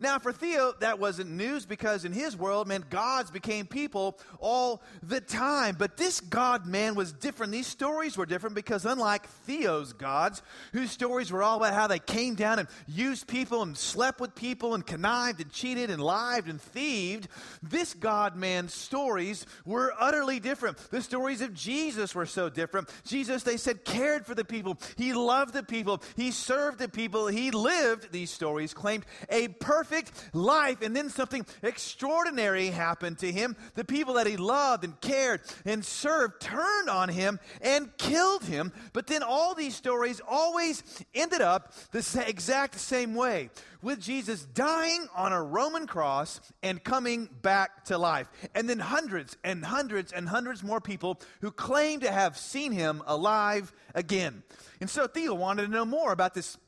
Now, 0.00 0.20
for 0.20 0.32
Theo, 0.32 0.74
that 0.78 1.00
wasn't 1.00 1.30
news 1.30 1.66
because 1.66 2.04
in 2.04 2.12
his 2.12 2.36
world, 2.36 2.68
man, 2.68 2.84
gods 2.88 3.32
became 3.32 3.66
people 3.66 4.16
all 4.38 4.80
the 5.02 5.20
time. 5.20 5.74
But 5.76 5.96
this 5.96 6.20
God 6.20 6.66
man 6.66 6.94
was 6.94 7.12
different. 7.12 7.50
These 7.50 7.66
stories 7.66 8.16
were 8.16 8.24
different 8.24 8.54
because, 8.54 8.84
unlike 8.84 9.26
Theo's 9.26 9.92
gods, 9.92 10.40
whose 10.72 10.92
stories 10.92 11.32
were 11.32 11.42
all 11.42 11.56
about 11.56 11.74
how 11.74 11.88
they 11.88 11.98
came 11.98 12.36
down 12.36 12.60
and 12.60 12.68
used 12.86 13.26
people 13.26 13.62
and 13.62 13.76
slept 13.76 14.20
with 14.20 14.36
people 14.36 14.74
and 14.74 14.86
connived 14.86 15.40
and 15.40 15.50
cheated 15.50 15.90
and 15.90 16.00
lied 16.00 16.46
and 16.46 16.60
thieved, 16.60 17.26
this 17.60 17.92
God 17.92 18.36
man's 18.36 18.72
stories 18.72 19.46
were 19.64 19.92
utterly 19.98 20.38
different. 20.38 20.78
The 20.92 21.02
stories 21.02 21.40
of 21.40 21.54
Jesus 21.54 22.14
were 22.14 22.26
so 22.26 22.48
different. 22.48 22.88
Jesus, 23.04 23.42
they 23.42 23.56
said, 23.56 23.84
cared 23.84 24.26
for 24.26 24.36
the 24.36 24.44
people, 24.44 24.78
he 24.96 25.12
loved 25.12 25.54
the 25.54 25.64
people, 25.64 26.02
he 26.14 26.30
served 26.30 26.78
the 26.78 26.88
people, 26.88 27.26
he 27.26 27.50
lived, 27.50 28.12
these 28.12 28.30
stories 28.30 28.72
claimed, 28.72 29.04
a 29.28 29.48
perfect 29.48 29.87
perfect 29.88 30.12
life, 30.34 30.82
and 30.82 30.94
then 30.94 31.08
something 31.08 31.46
extraordinary 31.62 32.66
happened 32.66 33.18
to 33.18 33.32
him. 33.32 33.56
The 33.74 33.84
people 33.84 34.14
that 34.14 34.26
he 34.26 34.36
loved 34.36 34.84
and 34.84 35.00
cared 35.00 35.40
and 35.64 35.84
served 35.84 36.40
turned 36.40 36.88
on 36.88 37.08
him 37.08 37.40
and 37.62 37.96
killed 37.96 38.44
him. 38.44 38.72
But 38.92 39.06
then 39.06 39.22
all 39.22 39.54
these 39.54 39.74
stories 39.74 40.20
always 40.26 40.82
ended 41.14 41.40
up 41.40 41.72
the 41.92 42.24
exact 42.26 42.78
same 42.78 43.14
way 43.14 43.50
with 43.80 44.00
Jesus 44.00 44.44
dying 44.44 45.06
on 45.14 45.32
a 45.32 45.42
Roman 45.42 45.86
cross 45.86 46.40
and 46.62 46.82
coming 46.82 47.28
back 47.42 47.84
to 47.86 47.96
life. 47.96 48.28
And 48.54 48.68
then 48.68 48.80
hundreds 48.80 49.36
and 49.44 49.64
hundreds 49.64 50.12
and 50.12 50.28
hundreds 50.28 50.62
more 50.62 50.80
people 50.80 51.20
who 51.40 51.50
claim 51.50 52.00
to 52.00 52.10
have 52.10 52.36
seen 52.36 52.72
him 52.72 53.02
alive 53.06 53.72
again. 53.94 54.42
And 54.80 54.90
so 54.90 55.06
Theo 55.06 55.34
wanted 55.34 55.66
to 55.66 55.72
know 55.72 55.84
more 55.84 56.12
about 56.12 56.34
this 56.34 56.58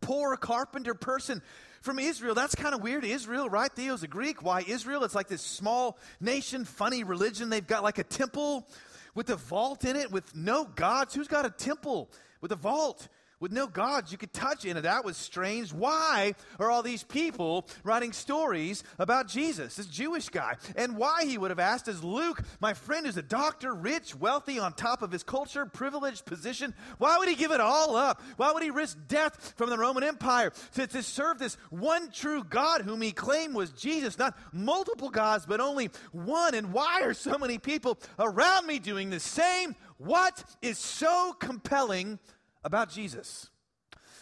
poor 0.00 0.36
carpenter 0.36 0.94
person 0.94 1.42
from 1.86 2.00
Israel. 2.00 2.34
That's 2.34 2.56
kind 2.56 2.74
of 2.74 2.82
weird. 2.82 3.04
Israel, 3.04 3.48
right? 3.48 3.70
Theo's 3.72 4.02
a 4.02 4.08
Greek. 4.08 4.42
Why 4.42 4.64
Israel? 4.66 5.04
It's 5.04 5.14
like 5.14 5.28
this 5.28 5.40
small 5.40 5.96
nation, 6.20 6.64
funny 6.64 7.04
religion. 7.04 7.48
They've 7.48 7.66
got 7.66 7.84
like 7.84 7.98
a 7.98 8.04
temple 8.04 8.68
with 9.14 9.30
a 9.30 9.36
vault 9.36 9.84
in 9.84 9.94
it 9.94 10.10
with 10.10 10.34
no 10.34 10.64
gods. 10.64 11.14
Who's 11.14 11.28
got 11.28 11.46
a 11.46 11.50
temple 11.50 12.10
with 12.40 12.50
a 12.50 12.56
vault? 12.56 13.06
With 13.40 13.52
no 13.52 13.66
gods 13.66 14.10
you 14.10 14.18
could 14.18 14.32
touch 14.32 14.64
in 14.64 14.76
it. 14.76 14.82
That 14.82 15.04
was 15.04 15.16
strange. 15.16 15.72
Why 15.72 16.34
are 16.58 16.70
all 16.70 16.82
these 16.82 17.02
people 17.02 17.66
writing 17.84 18.12
stories 18.12 18.82
about 18.98 19.28
Jesus, 19.28 19.76
this 19.76 19.86
Jewish 19.86 20.28
guy? 20.28 20.54
And 20.74 20.96
why 20.96 21.24
he 21.24 21.36
would 21.38 21.50
have 21.50 21.58
asked 21.58 21.88
is 21.88 22.02
Luke, 22.02 22.42
my 22.60 22.74
friend 22.74 23.06
who's 23.06 23.16
a 23.16 23.22
doctor, 23.22 23.74
rich, 23.74 24.14
wealthy, 24.14 24.58
on 24.58 24.72
top 24.72 25.02
of 25.02 25.10
his 25.10 25.22
culture, 25.22 25.66
privileged 25.66 26.24
position, 26.24 26.74
why 26.98 27.18
would 27.18 27.28
he 27.28 27.34
give 27.34 27.52
it 27.52 27.60
all 27.60 27.96
up? 27.96 28.22
Why 28.36 28.52
would 28.52 28.62
he 28.62 28.70
risk 28.70 28.98
death 29.08 29.54
from 29.56 29.70
the 29.70 29.78
Roman 29.78 30.02
Empire 30.02 30.52
to, 30.74 30.86
to 30.86 31.02
serve 31.02 31.38
this 31.38 31.56
one 31.70 32.10
true 32.10 32.42
God 32.42 32.82
whom 32.82 33.02
he 33.02 33.12
claimed 33.12 33.54
was 33.54 33.70
Jesus? 33.70 34.18
Not 34.18 34.36
multiple 34.52 35.10
gods, 35.10 35.44
but 35.46 35.60
only 35.60 35.90
one. 36.12 36.54
And 36.54 36.72
why 36.72 37.02
are 37.02 37.14
so 37.14 37.36
many 37.38 37.58
people 37.58 37.98
around 38.18 38.66
me 38.66 38.78
doing 38.78 39.10
the 39.10 39.20
same? 39.20 39.74
What 39.98 40.44
is 40.60 40.78
so 40.78 41.34
compelling 41.38 42.18
about 42.64 42.90
Jesus. 42.90 43.50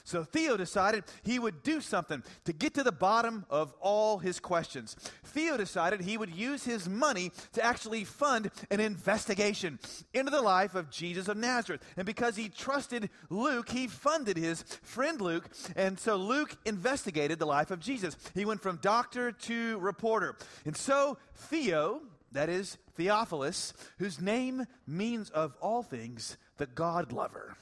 So 0.07 0.23
Theo 0.23 0.59
decided 0.59 1.05
he 1.23 1.39
would 1.39 1.63
do 1.63 1.81
something 1.81 2.23
to 2.45 2.53
get 2.53 2.75
to 2.75 2.83
the 2.83 2.93
bottom 2.93 3.47
of 3.49 3.73
all 3.81 4.19
his 4.19 4.39
questions. 4.39 4.97
Theo 5.25 5.57
decided 5.57 6.03
he 6.03 6.19
would 6.19 6.35
use 6.35 6.63
his 6.63 6.87
money 6.87 7.33
to 7.55 7.65
actually 7.65 8.05
fund 8.05 8.51
an 8.71 8.81
investigation 8.81 9.79
into 10.13 10.31
the 10.31 10.43
life 10.43 10.75
of 10.75 10.91
Jesus 10.91 11.27
of 11.27 11.39
Nazareth. 11.39 11.83
And 11.97 12.05
because 12.05 12.37
he 12.37 12.51
trusted 12.51 13.09
Luke, 13.31 13.71
he 13.71 13.87
funded 13.87 14.37
his 14.37 14.63
friend 14.83 15.23
Luke. 15.23 15.49
And 15.75 15.99
so 15.99 16.17
Luke 16.17 16.55
investigated 16.67 17.39
the 17.39 17.47
life 17.47 17.71
of 17.71 17.81
Jesus. 17.81 18.15
He 18.35 18.45
went 18.45 18.63
from 18.63 18.77
doctor 18.83 19.33
to 19.33 19.79
reporter. 19.79 20.37
And 20.67 20.77
so 20.77 21.17
Theo, 21.35 22.03
that 22.33 22.51
is 22.51 22.77
Theophilus, 22.95 23.73
whose 23.99 24.21
name 24.21 24.67
means 24.87 25.31
of 25.31 25.57
all 25.63 25.83
things 25.83 26.37
the 26.59 26.67
God 26.67 27.11
lover. 27.11 27.57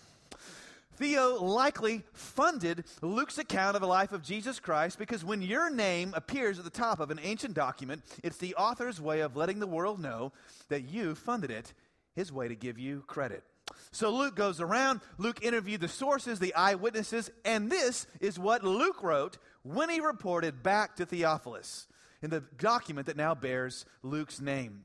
Theo 1.02 1.42
likely 1.42 2.04
funded 2.12 2.85
Luke's 3.00 3.37
account 3.37 3.75
of 3.75 3.82
the 3.82 3.88
life 3.88 4.12
of 4.12 4.23
Jesus 4.23 4.61
Christ 4.61 5.00
because 5.00 5.25
when 5.25 5.42
your 5.42 5.68
name 5.68 6.14
appears 6.14 6.61
at 6.61 6.64
the 6.64 6.71
top 6.71 7.00
of 7.00 7.11
an 7.11 7.18
ancient 7.25 7.54
document, 7.54 8.04
it's 8.23 8.37
the 8.37 8.54
author's 8.54 9.00
way 9.00 9.18
of 9.18 9.37
letting 9.37 9.59
the 9.59 9.66
world 9.66 9.99
know 9.99 10.30
that 10.68 10.82
you 10.82 11.16
funded 11.16 11.50
it, 11.50 11.75
his 12.14 12.30
way 12.30 12.47
to 12.47 12.54
give 12.54 12.78
you 12.78 13.02
credit. 13.09 13.42
So 13.90 14.11
Luke 14.11 14.37
goes 14.37 14.61
around, 14.61 15.00
Luke 15.18 15.42
interviewed 15.42 15.80
the 15.80 15.88
sources, 15.88 16.38
the 16.38 16.54
eyewitnesses, 16.54 17.32
and 17.44 17.68
this 17.68 18.06
is 18.21 18.38
what 18.38 18.62
Luke 18.62 19.02
wrote 19.02 19.38
when 19.64 19.90
he 19.90 19.99
reported 19.99 20.62
back 20.62 20.94
to 20.97 21.04
Theophilus 21.04 21.88
in 22.23 22.30
the 22.30 22.44
document 22.59 23.09
that 23.09 23.16
now 23.16 23.35
bears 23.35 23.85
Luke's 24.04 24.40
name 24.40 24.85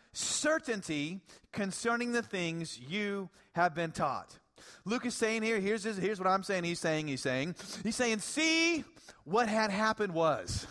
certainty 0.13 1.21
concerning 1.51 2.11
the 2.11 2.21
things 2.21 2.79
you 2.79 3.29
have 3.53 3.73
been 3.73 3.91
taught. 3.91 4.37
Luke 4.85 5.05
is 5.05 5.15
saying 5.15 5.43
here, 5.43 5.59
here's, 5.59 5.83
his, 5.83 5.97
here's 5.97 6.19
what 6.19 6.27
I'm 6.27 6.43
saying, 6.43 6.63
he's 6.63 6.79
saying, 6.79 7.07
he's 7.07 7.21
saying, 7.21 7.55
he's 7.83 7.95
saying, 7.95 8.19
see 8.19 8.83
what 9.23 9.47
had 9.47 9.71
happened 9.71 10.13
was. 10.13 10.67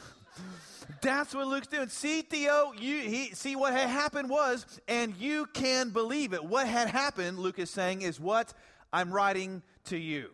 That's 1.02 1.34
what 1.34 1.46
Luke's 1.46 1.68
doing. 1.68 1.88
See, 1.88 2.22
Theo, 2.22 2.72
you 2.78 3.00
he, 3.00 3.30
see 3.34 3.56
what 3.56 3.72
had 3.72 3.88
happened 3.88 4.28
was, 4.28 4.66
and 4.88 5.16
you 5.16 5.46
can 5.46 5.90
believe 5.90 6.32
it. 6.32 6.44
What 6.44 6.66
had 6.66 6.88
happened, 6.88 7.38
Luke 7.38 7.58
is 7.58 7.70
saying, 7.70 8.02
is 8.02 8.20
what 8.20 8.52
I'm 8.92 9.12
writing 9.12 9.62
to 9.84 9.96
you. 9.96 10.30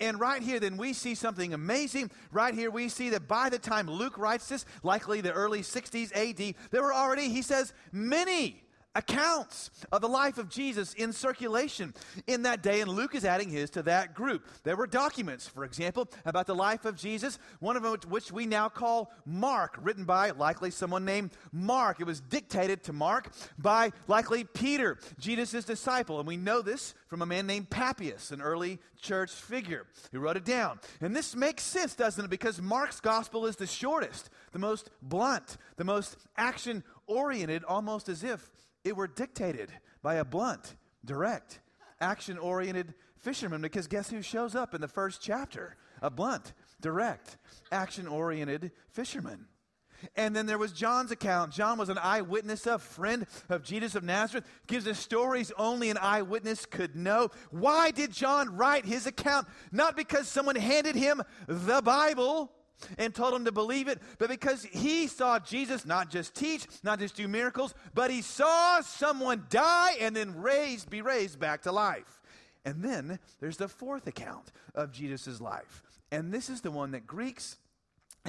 And 0.00 0.18
right 0.20 0.42
here, 0.42 0.60
then, 0.60 0.76
we 0.76 0.92
see 0.92 1.14
something 1.14 1.54
amazing. 1.54 2.10
Right 2.32 2.54
here, 2.54 2.70
we 2.70 2.88
see 2.88 3.10
that 3.10 3.28
by 3.28 3.48
the 3.48 3.58
time 3.58 3.88
Luke 3.88 4.18
writes 4.18 4.48
this, 4.48 4.64
likely 4.82 5.20
the 5.20 5.32
early 5.32 5.60
60s 5.60 6.10
AD, 6.14 6.54
there 6.70 6.82
were 6.82 6.94
already, 6.94 7.28
he 7.28 7.42
says, 7.42 7.72
many 7.92 8.62
accounts 8.94 9.70
of 9.92 10.00
the 10.00 10.08
life 10.08 10.38
of 10.38 10.48
Jesus 10.48 10.94
in 10.94 11.12
circulation 11.12 11.94
in 12.26 12.42
that 12.42 12.62
day, 12.62 12.80
and 12.80 12.90
Luke 12.90 13.14
is 13.14 13.24
adding 13.24 13.48
his 13.48 13.70
to 13.70 13.82
that 13.84 14.14
group. 14.14 14.46
There 14.64 14.76
were 14.76 14.86
documents, 14.86 15.46
for 15.46 15.64
example, 15.64 16.08
about 16.24 16.46
the 16.46 16.54
life 16.54 16.84
of 16.84 16.96
Jesus, 16.96 17.38
one 17.60 17.76
of 17.76 18.04
which 18.06 18.32
we 18.32 18.46
now 18.46 18.68
call 18.68 19.12
Mark, 19.24 19.78
written 19.80 20.04
by 20.04 20.30
likely 20.30 20.70
someone 20.70 21.04
named 21.04 21.30
Mark. 21.52 22.00
It 22.00 22.06
was 22.06 22.20
dictated 22.20 22.82
to 22.84 22.92
Mark 22.92 23.32
by 23.58 23.92
likely 24.08 24.44
Peter, 24.44 24.98
Jesus' 25.18 25.64
disciple, 25.64 26.18
and 26.18 26.26
we 26.26 26.36
know 26.36 26.62
this 26.62 26.94
from 27.06 27.22
a 27.22 27.26
man 27.26 27.46
named 27.46 27.70
Papias, 27.70 28.30
an 28.32 28.42
early 28.42 28.80
church 29.00 29.30
figure 29.30 29.86
who 30.12 30.20
wrote 30.20 30.36
it 30.36 30.44
down. 30.44 30.80
And 31.00 31.14
this 31.14 31.34
makes 31.34 31.62
sense, 31.62 31.94
doesn't 31.94 32.24
it? 32.24 32.30
Because 32.30 32.60
Mark's 32.60 33.00
gospel 33.00 33.46
is 33.46 33.56
the 33.56 33.66
shortest, 33.66 34.30
the 34.52 34.58
most 34.58 34.90
blunt, 35.00 35.56
the 35.76 35.84
most 35.84 36.16
action 36.36 36.82
oriented, 37.06 37.64
almost 37.64 38.08
as 38.08 38.22
if 38.22 38.50
it 38.84 38.96
were 38.96 39.06
dictated 39.06 39.70
by 40.02 40.16
a 40.16 40.24
blunt, 40.24 40.76
direct, 41.04 41.60
action 42.00 42.38
oriented 42.38 42.94
fisherman 43.16 43.60
because 43.60 43.86
guess 43.86 44.10
who 44.10 44.22
shows 44.22 44.54
up 44.54 44.74
in 44.74 44.80
the 44.80 44.88
first 44.88 45.20
chapter? 45.22 45.76
A 46.02 46.10
blunt, 46.10 46.54
direct, 46.80 47.36
action 47.70 48.06
oriented 48.06 48.72
fisherman. 48.88 49.46
And 50.16 50.34
then 50.34 50.46
there 50.46 50.58
was 50.58 50.72
John's 50.72 51.10
account. 51.10 51.52
John 51.52 51.78
was 51.78 51.88
an 51.88 51.98
eyewitness, 51.98 52.66
a 52.66 52.78
friend 52.78 53.26
of 53.48 53.62
Jesus 53.62 53.94
of 53.94 54.02
Nazareth, 54.02 54.46
gives 54.66 54.86
us 54.86 54.98
stories 54.98 55.52
only 55.58 55.90
an 55.90 55.98
eyewitness 55.98 56.64
could 56.66 56.96
know. 56.96 57.28
Why 57.50 57.90
did 57.90 58.10
John 58.10 58.56
write 58.56 58.86
his 58.86 59.06
account? 59.06 59.46
Not 59.72 59.96
because 59.96 60.28
someone 60.28 60.56
handed 60.56 60.96
him 60.96 61.22
the 61.46 61.82
Bible, 61.82 62.50
and 62.98 63.14
told 63.14 63.34
him 63.34 63.44
to 63.44 63.52
believe 63.52 63.88
it, 63.88 64.00
but 64.18 64.28
because 64.28 64.64
he 64.64 65.06
saw 65.06 65.38
Jesus 65.38 65.84
not 65.86 66.10
just 66.10 66.34
teach, 66.34 66.66
not 66.82 66.98
just 66.98 67.16
do 67.16 67.28
miracles, 67.28 67.74
but 67.94 68.10
he 68.10 68.22
saw 68.22 68.80
someone 68.80 69.44
die 69.50 69.96
and 70.00 70.14
then 70.14 70.40
raised, 70.40 70.90
be 70.90 71.02
raised 71.02 71.38
back 71.38 71.62
to 71.62 71.72
life. 71.72 72.20
And 72.64 72.82
then 72.82 73.18
there's 73.40 73.56
the 73.56 73.68
fourth 73.68 74.06
account 74.06 74.52
of 74.74 74.92
Jesus' 74.92 75.40
life. 75.40 75.82
And 76.12 76.32
this 76.32 76.50
is 76.50 76.60
the 76.60 76.70
one 76.70 76.90
that 76.90 77.06
Greeks 77.06 77.56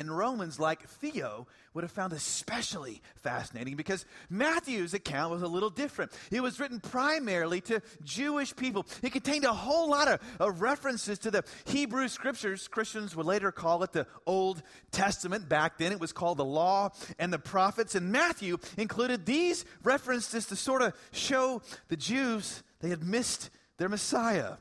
and 0.01 0.17
Romans, 0.17 0.60
like 0.60 0.88
Theo, 0.88 1.46
would 1.75 1.84
have 1.84 1.91
found 1.91 2.12
especially 2.12 3.03
fascinating 3.17 3.75
because 3.75 4.03
Matthew's 4.31 4.96
account 4.96 5.31
was 5.31 5.43
a 5.43 5.48
little 5.48 5.70
different. 5.70 6.12
It 6.31 6.41
was 6.41 6.60
written 6.60 6.79
primarily 6.79 7.62
to 7.62 7.81
Jewish 8.03 8.55
people. 8.55 8.88
It 9.03 9.13
contained 9.13 9.46
a 9.46 9.53
whole 9.53 9.89
lot 9.91 10.08
of, 10.08 10.20
of, 10.39 10.62
references 10.62 11.20
to 11.20 11.29
the 11.29 11.46
Hebrew 11.65 12.08
scriptures. 12.08 12.67
Christians 12.67 13.15
would 13.15 13.27
later 13.27 13.51
call 13.51 13.84
it 13.84 13.93
the 13.93 14.08
Old 14.25 14.63
Testament. 14.91 15.48
Back 15.48 15.77
then, 15.77 15.91
it 15.91 16.00
was 16.00 16.12
called 16.12 16.39
the 16.39 16.46
Law 16.46 16.89
and 17.20 17.31
the 17.31 17.39
Prophets. 17.39 17.93
And 17.93 18.12
Matthew 18.12 18.58
included 18.77 19.27
these 19.27 19.65
references 19.84 20.48
to 20.48 20.55
sort 20.55 20.81
of 20.81 20.93
show 21.12 21.62
the 21.89 21.96
Jews 21.96 22.63
they 22.79 22.89
had 22.89 23.03
missed 23.03 23.51
their 23.77 23.88
Messiah. 23.88 24.55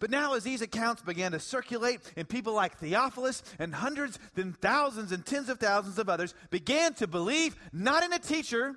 But 0.00 0.10
now, 0.10 0.34
as 0.34 0.44
these 0.44 0.62
accounts 0.62 1.02
began 1.02 1.32
to 1.32 1.40
circulate, 1.40 2.00
and 2.16 2.28
people 2.28 2.52
like 2.52 2.78
Theophilus 2.78 3.42
and 3.58 3.74
hundreds, 3.74 4.18
then 4.34 4.52
thousands 4.52 5.12
and 5.12 5.24
tens 5.24 5.48
of 5.48 5.58
thousands 5.58 5.98
of 5.98 6.08
others 6.08 6.34
began 6.50 6.94
to 6.94 7.06
believe 7.06 7.56
not 7.72 8.02
in 8.02 8.12
a 8.12 8.18
teacher, 8.18 8.76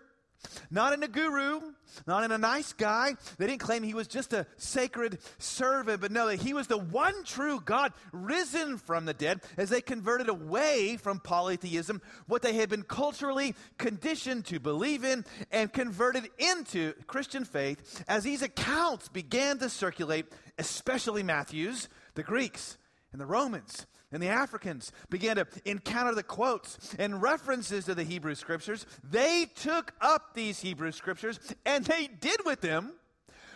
not 0.72 0.94
in 0.94 1.04
a 1.04 1.08
guru, 1.08 1.62
not 2.08 2.24
in 2.24 2.32
a 2.32 2.38
nice 2.38 2.74
guy. 2.74 3.16
They 3.38 3.48
didn't 3.48 3.62
claim 3.62 3.84
he 3.84 3.94
was 3.94 4.08
just 4.08 4.34
a 4.34 4.46
sacred 4.58 5.20
servant, 5.38 6.02
but 6.02 6.12
no, 6.12 6.28
that 6.28 6.42
he 6.42 6.54
was 6.54 6.68
the 6.68 6.78
one 6.78 7.24
true 7.24 7.60
God 7.64 7.94
risen 8.12 8.78
from 8.78 9.06
the 9.06 9.14
dead 9.14 9.42
as 9.58 9.70
they 9.70 9.82
converted 9.82 10.30
away 10.30 10.98
from 10.98 11.20
polytheism, 11.20 12.02
what 12.28 12.42
they 12.42 12.54
had 12.54 12.70
been 12.70 12.84
culturally 12.84 13.56
conditioned 13.78 14.46
to 14.46 14.60
believe 14.60 15.04
in, 15.04 15.26
and 15.52 15.72
converted 15.72 16.30
into 16.38 16.94
Christian 17.08 17.46
faith 17.46 18.04
as 18.08 18.24
these 18.24 18.42
accounts 18.42 19.08
began 19.10 19.58
to 19.60 19.70
circulate, 19.70 20.26
especially 20.58 21.24
Matthew's, 21.24 21.90
the 22.16 22.24
Greeks, 22.24 22.78
and 23.12 23.22
the 23.22 23.26
Romans 23.26 23.86
and 24.16 24.24
the 24.24 24.30
Africans 24.30 24.94
began 25.10 25.36
to 25.36 25.46
encounter 25.66 26.16
the 26.16 26.24
quotes 26.24 26.96
and 26.98 27.22
references 27.22 27.84
to 27.84 27.94
the 27.94 28.06
Hebrew 28.06 28.34
scriptures, 28.34 28.86
they 29.04 29.48
took 29.56 29.92
up 30.00 30.34
these 30.34 30.62
Hebrew 30.62 30.94
scriptures 30.94 31.38
and 31.66 31.84
they 31.84 32.08
did 32.08 32.40
with 32.46 32.62
them 32.62 32.94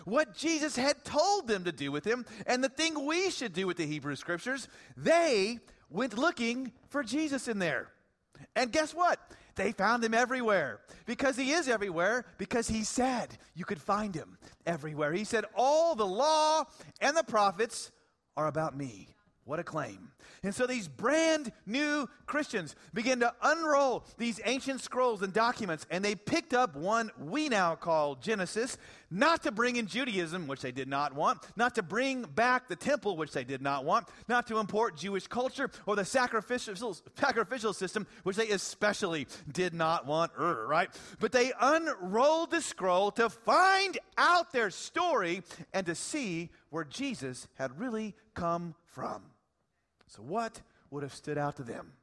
what 0.04 0.36
Jesus 0.36 0.76
had 0.76 1.06
told 1.06 1.48
them 1.48 1.64
to 1.64 1.72
do 1.72 1.94
with 1.94 2.04
them 2.04 2.26
and 2.46 2.62
the 2.62 2.68
thing 2.68 3.06
we 3.06 3.30
should 3.30 3.54
do 3.54 3.68
with 3.68 3.78
the 3.78 3.86
Hebrew 3.86 4.18
scriptures. 4.18 4.68
They 4.98 5.60
went 5.90 6.18
looking 6.18 6.74
for 6.90 7.04
Jesus 7.04 7.48
in 7.48 7.60
there. 7.60 7.88
And 8.54 8.70
guess 8.70 8.94
what? 8.94 9.18
They 9.56 9.72
found 9.72 10.04
him 10.04 10.14
everywhere 10.14 10.82
because 11.06 11.38
he 11.38 11.52
is 11.52 11.70
everywhere 11.70 12.26
because 12.38 12.68
he 12.68 12.84
said 12.84 13.38
you 13.56 13.64
could 13.64 13.82
find 13.82 14.14
him 14.14 14.38
everywhere. 14.66 15.14
He 15.14 15.24
said, 15.24 15.46
All 15.56 15.96
the 15.96 16.06
law 16.06 16.66
and 17.00 17.16
the 17.16 17.24
prophets 17.24 17.92
are 18.36 18.48
about 18.48 18.76
me. 18.76 19.16
What 19.50 19.58
a 19.58 19.64
claim. 19.64 20.12
And 20.44 20.54
so 20.54 20.68
these 20.68 20.88
brand 20.88 21.52
new 21.66 22.10
Christians 22.26 22.76
began 22.94 23.20
to 23.20 23.34
unroll 23.42 24.06
these 24.18 24.40
ancient 24.46 24.82
scrolls 24.82 25.22
and 25.22 25.34
documents, 25.34 25.86
and 25.90 26.04
they 26.04 26.16
picked 26.16 26.54
up 26.54 26.76
one 26.76 27.12
we 27.20 27.50
now 27.50 27.76
call 27.76 28.16
Genesis, 28.16 28.78
not 29.12 29.44
to 29.44 29.52
bring 29.52 29.76
in 29.76 29.88
Judaism, 29.88 30.48
which 30.48 30.62
they 30.62 30.72
did 30.72 30.88
not 30.88 31.14
want, 31.14 31.40
not 31.56 31.76
to 31.76 31.84
bring 31.84 32.24
back 32.24 32.68
the 32.68 32.76
temple, 32.76 33.18
which 33.18 33.32
they 33.32 33.44
did 33.44 33.62
not 33.62 33.86
want, 33.86 34.08
not 34.28 34.48
to 34.48 34.60
import 34.60 34.96
Jewish 34.96 35.28
culture 35.28 35.70
or 35.86 35.96
the 35.96 36.06
sacrificial, 36.06 36.96
sacrificial 37.18 37.74
system, 37.74 38.06
which 38.24 38.38
they 38.38 38.50
especially 38.50 39.28
did 39.52 39.74
not 39.74 40.06
want, 40.06 40.32
er, 40.40 40.68
right? 40.68 40.90
But 41.20 41.32
they 41.32 41.52
unrolled 41.60 42.52
the 42.52 42.62
scroll 42.62 43.12
to 43.12 43.30
find 43.30 43.98
out 44.18 44.52
their 44.52 44.70
story 44.70 45.44
and 45.74 45.86
to 45.86 45.96
see 45.96 46.50
where 46.70 46.84
Jesus 46.84 47.48
had 47.56 47.80
really 47.80 48.16
come 48.34 48.76
from. 48.86 49.24
So, 50.10 50.24
what 50.24 50.60
would 50.90 51.04
have 51.04 51.14
stood 51.14 51.38
out 51.38 51.58
to 51.58 51.64
them? 51.64 51.94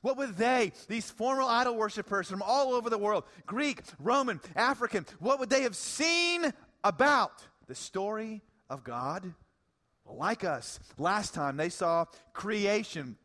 What 0.00 0.16
would 0.16 0.36
they, 0.36 0.72
these 0.88 1.10
former 1.10 1.42
idol 1.42 1.76
worshippers 1.76 2.28
from 2.28 2.42
all 2.42 2.72
over 2.72 2.88
the 2.88 2.98
world, 2.98 3.24
Greek, 3.46 3.82
Roman, 3.98 4.40
African, 4.54 5.06
what 5.18 5.40
would 5.40 5.50
they 5.50 5.62
have 5.62 5.76
seen 5.76 6.52
about 6.84 7.42
the 7.66 7.74
story 7.74 8.42
of 8.70 8.84
God? 8.84 9.34
Like 10.06 10.44
us, 10.44 10.78
last 10.98 11.34
time 11.34 11.56
they 11.56 11.68
saw 11.68 12.06
creation. 12.32 13.16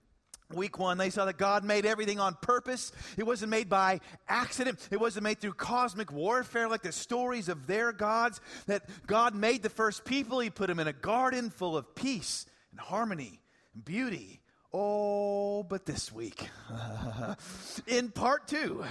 Week 0.54 0.80
one, 0.80 0.98
they 0.98 1.10
saw 1.10 1.26
that 1.26 1.38
God 1.38 1.64
made 1.64 1.86
everything 1.86 2.20
on 2.20 2.38
purpose. 2.42 2.92
It 3.18 3.26
wasn't 3.26 3.52
made 3.52 3.70
by 3.70 4.00
accident. 4.28 4.88
It 4.92 5.00
wasn't 5.00 5.26
made 5.26 5.42
through 5.42 5.54
cosmic 5.54 6.12
warfare 6.12 6.70
like 6.70 6.84
the 6.84 6.92
stories 6.92 7.50
of 7.50 7.68
their 7.68 7.92
gods. 7.92 8.40
That 8.68 8.88
God 9.06 9.36
made 9.36 9.62
the 9.62 9.70
first 9.70 10.06
people, 10.06 10.40
He 10.40 10.50
put 10.50 10.68
them 10.68 10.80
in 10.80 10.88
a 10.88 10.94
garden 10.94 11.50
full 11.50 11.76
of 11.76 11.96
peace 11.96 12.46
and 12.72 12.80
harmony 12.80 13.42
beauty 13.86 14.42
Oh, 14.74 15.64
but 15.64 15.86
this 15.86 16.12
week, 16.12 16.50
in 17.88 18.10
part 18.10 18.48
two, 18.48 18.84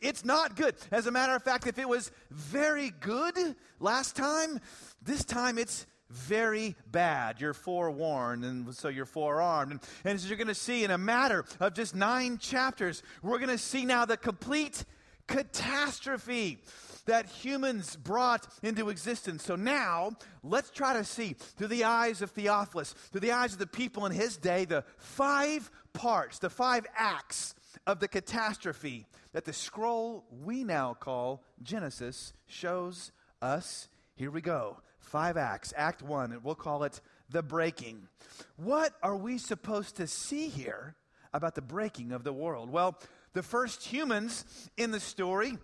it's 0.00 0.24
not 0.24 0.56
good. 0.56 0.74
As 0.90 1.06
a 1.06 1.10
matter 1.10 1.34
of 1.34 1.42
fact, 1.42 1.66
if 1.66 1.78
it 1.78 1.88
was 1.88 2.10
very 2.30 2.90
good 3.00 3.56
last 3.80 4.14
time, 4.14 4.60
this 5.02 5.24
time 5.24 5.56
it's 5.56 5.86
very 6.10 6.76
bad. 6.90 7.40
You're 7.40 7.54
forewarned, 7.54 8.44
and 8.44 8.74
so 8.74 8.88
you're 8.88 9.06
forearmed. 9.06 9.72
And, 9.72 9.80
and 10.04 10.14
as 10.14 10.28
you're 10.28 10.36
going 10.36 10.48
to 10.48 10.54
see 10.54 10.84
in 10.84 10.90
a 10.90 10.98
matter 10.98 11.46
of 11.60 11.72
just 11.72 11.94
nine 11.94 12.36
chapters, 12.36 13.02
we're 13.22 13.38
going 13.38 13.48
to 13.48 13.58
see 13.58 13.86
now 13.86 14.04
the 14.04 14.18
complete 14.18 14.84
catastrophe 15.26 16.58
that 17.06 17.26
humans 17.26 17.96
brought 17.96 18.46
into 18.62 18.88
existence. 18.88 19.44
So 19.44 19.56
now, 19.56 20.12
let's 20.42 20.70
try 20.70 20.92
to 20.94 21.04
see 21.04 21.34
through 21.56 21.68
the 21.68 21.84
eyes 21.84 22.22
of 22.22 22.30
Theophilus, 22.30 22.92
through 23.10 23.20
the 23.20 23.32
eyes 23.32 23.52
of 23.52 23.58
the 23.58 23.66
people 23.66 24.06
in 24.06 24.12
his 24.12 24.36
day, 24.36 24.64
the 24.64 24.84
five 24.98 25.70
parts, 25.92 26.38
the 26.38 26.50
five 26.50 26.86
acts 26.96 27.54
of 27.86 28.00
the 28.00 28.08
catastrophe 28.08 29.06
that 29.32 29.44
the 29.44 29.52
scroll 29.52 30.24
we 30.44 30.64
now 30.64 30.94
call 30.94 31.42
Genesis 31.62 32.32
shows 32.46 33.12
us. 33.40 33.88
Here 34.14 34.30
we 34.30 34.40
go. 34.40 34.78
Five 35.00 35.36
acts. 35.36 35.72
Act 35.76 36.02
one, 36.02 36.32
and 36.32 36.44
we'll 36.44 36.54
call 36.54 36.84
it 36.84 37.00
the 37.28 37.42
breaking. 37.42 38.08
What 38.56 38.94
are 39.02 39.16
we 39.16 39.38
supposed 39.38 39.96
to 39.96 40.06
see 40.06 40.48
here 40.48 40.94
about 41.32 41.54
the 41.54 41.62
breaking 41.62 42.12
of 42.12 42.24
the 42.24 42.32
world? 42.32 42.70
Well, 42.70 42.98
the 43.32 43.42
first 43.42 43.82
humans 43.84 44.44
in 44.76 44.90
the 44.90 45.00
story 45.00 45.58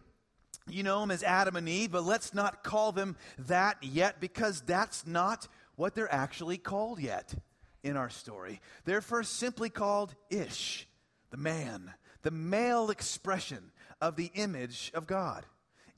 you 0.71 0.83
know 0.83 1.01
them 1.01 1.11
as 1.11 1.23
Adam 1.23 1.57
and 1.57 1.69
Eve, 1.69 1.93
but 1.93 2.05
let's 2.05 2.35
not 2.35 2.63
call 2.63 2.93
them 2.93 3.17
that 3.39 3.77
yet 3.83 4.21
because 4.21 4.61
that's 4.63 5.07
not 5.07 5.49
what 5.77 5.95
they're 5.95 6.13
actually 6.13 6.59
called 6.59 7.01
yet 7.01 7.35
in 7.83 7.97
our 7.97 8.11
story. 8.11 8.61
They're 8.85 9.01
first 9.01 9.37
simply 9.37 9.71
called 9.71 10.15
Ish, 10.31 10.89
the 11.31 11.37
man, 11.37 11.93
the 12.23 12.31
male 12.31 12.91
expression 12.91 13.71
of 14.01 14.17
the 14.17 14.31
image 14.35 14.91
of 14.95 15.07
God, 15.07 15.47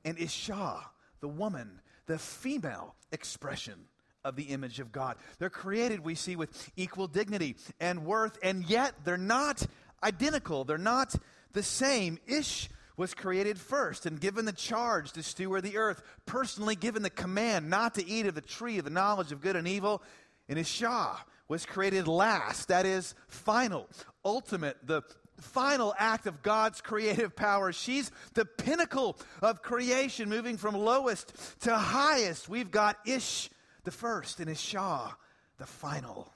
and 0.04 0.18
Isha, 0.18 0.80
the 1.20 1.28
woman, 1.28 1.80
the 2.06 2.18
female 2.18 2.94
expression 3.12 3.86
of 4.24 4.36
the 4.36 4.44
image 4.44 4.80
of 4.80 4.92
God. 4.92 5.16
They're 5.38 5.50
created, 5.50 6.00
we 6.00 6.14
see, 6.14 6.36
with 6.36 6.70
equal 6.76 7.06
dignity 7.06 7.56
and 7.80 8.04
worth, 8.04 8.38
and 8.42 8.68
yet 8.68 8.94
they're 9.04 9.16
not 9.16 9.66
identical. 10.02 10.64
They're 10.64 10.78
not 10.78 11.14
the 11.52 11.62
same. 11.62 12.18
Ish 12.26 12.68
was 13.00 13.14
created 13.14 13.58
first 13.58 14.04
and 14.04 14.20
given 14.20 14.44
the 14.44 14.52
charge 14.52 15.12
to 15.12 15.22
steward 15.22 15.62
the 15.62 15.78
earth, 15.78 16.02
personally 16.26 16.76
given 16.76 17.02
the 17.02 17.08
command 17.08 17.70
not 17.70 17.94
to 17.94 18.06
eat 18.06 18.26
of 18.26 18.34
the 18.34 18.42
tree 18.42 18.76
of 18.76 18.84
the 18.84 18.90
knowledge 18.90 19.32
of 19.32 19.40
good 19.40 19.56
and 19.56 19.66
evil. 19.66 20.02
And 20.50 20.58
Isha 20.58 21.16
was 21.48 21.64
created 21.64 22.06
last, 22.06 22.68
that 22.68 22.84
is, 22.84 23.14
final, 23.26 23.88
ultimate, 24.22 24.76
the 24.86 25.00
final 25.38 25.94
act 25.98 26.26
of 26.26 26.42
God's 26.42 26.82
creative 26.82 27.34
power. 27.34 27.72
She's 27.72 28.10
the 28.34 28.44
pinnacle 28.44 29.16
of 29.40 29.62
creation, 29.62 30.28
moving 30.28 30.58
from 30.58 30.74
lowest 30.74 31.32
to 31.60 31.74
highest. 31.74 32.50
We've 32.50 32.70
got 32.70 32.98
Ish, 33.06 33.48
the 33.84 33.90
first, 33.90 34.40
and 34.40 34.50
Isha, 34.50 35.16
the 35.56 35.66
final. 35.66 36.30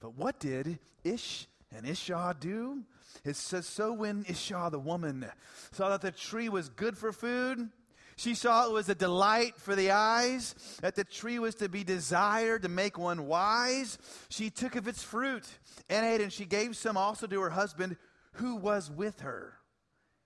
But 0.00 0.16
what 0.16 0.40
did 0.40 0.78
Ish 1.04 1.46
and 1.76 1.86
Isha 1.86 2.36
do? 2.40 2.84
It 3.24 3.36
says, 3.36 3.66
So 3.66 3.92
when 3.92 4.24
Isha, 4.28 4.68
the 4.70 4.78
woman, 4.78 5.26
saw 5.72 5.90
that 5.90 6.00
the 6.00 6.10
tree 6.10 6.48
was 6.48 6.68
good 6.68 6.96
for 6.96 7.12
food, 7.12 7.68
she 8.16 8.34
saw 8.34 8.66
it 8.66 8.72
was 8.72 8.90
a 8.90 8.94
delight 8.94 9.56
for 9.56 9.74
the 9.74 9.92
eyes, 9.92 10.54
that 10.82 10.94
the 10.94 11.04
tree 11.04 11.38
was 11.38 11.54
to 11.56 11.70
be 11.70 11.84
desired 11.84 12.62
to 12.62 12.68
make 12.68 12.98
one 12.98 13.26
wise. 13.26 13.96
She 14.28 14.50
took 14.50 14.76
of 14.76 14.86
its 14.86 15.02
fruit 15.02 15.46
and 15.88 16.04
ate, 16.04 16.20
and 16.20 16.30
she 16.30 16.44
gave 16.44 16.76
some 16.76 16.98
also 16.98 17.26
to 17.26 17.40
her 17.40 17.48
husband 17.48 17.96
who 18.32 18.56
was 18.56 18.90
with 18.90 19.20
her, 19.20 19.54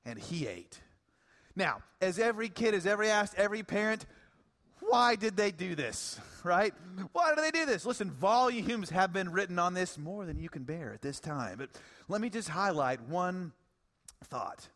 and 0.05 0.19
he 0.19 0.49
ate. 0.49 0.81
Now, 1.55 1.83
as 2.01 2.19
every 2.19 2.49
kid 2.49 2.75
has 2.75 2.85
ever 2.85 3.05
asked 3.05 3.37
every 3.37 3.63
parent, 3.63 4.07
why 4.95 5.17
did 5.17 5.37
they 5.37 5.51
do 5.51 5.75
this? 5.75 6.21
Right? 6.45 6.75
Why 7.13 7.35
do 7.35 7.41
they 7.41 7.51
do 7.51 7.65
this? 7.65 7.87
Listen, 7.87 8.11
volumes 8.11 8.91
have 8.91 9.15
been 9.15 9.33
written 9.33 9.59
on 9.59 9.73
this 9.73 9.97
more 9.97 10.27
than 10.27 10.39
you 10.39 10.51
can 10.51 10.65
bear 10.65 10.93
at 10.93 11.01
this 11.01 11.19
time. 11.19 11.57
But 11.57 11.71
let 12.07 12.21
me 12.21 12.29
just 12.29 12.51
highlight 12.51 13.01
one 13.09 13.53
thought. 14.25 14.69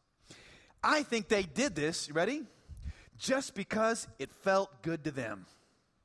I 0.83 1.03
think 1.03 1.29
they 1.29 1.43
did 1.43 1.75
this, 1.75 2.11
ready? 2.11 2.45
Just 3.19 3.55
because 3.55 4.09
it 4.19 4.33
felt 4.33 4.81
good 4.81 5.05
to 5.05 5.11
them. 5.11 5.45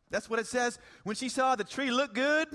That's 0.10 0.30
what 0.30 0.38
it 0.40 0.48
says. 0.48 0.80
When 1.06 1.16
she 1.16 1.30
saw 1.30 1.56
the 1.56 1.64
tree 1.64 1.92
look 1.92 2.14
good, 2.14 2.50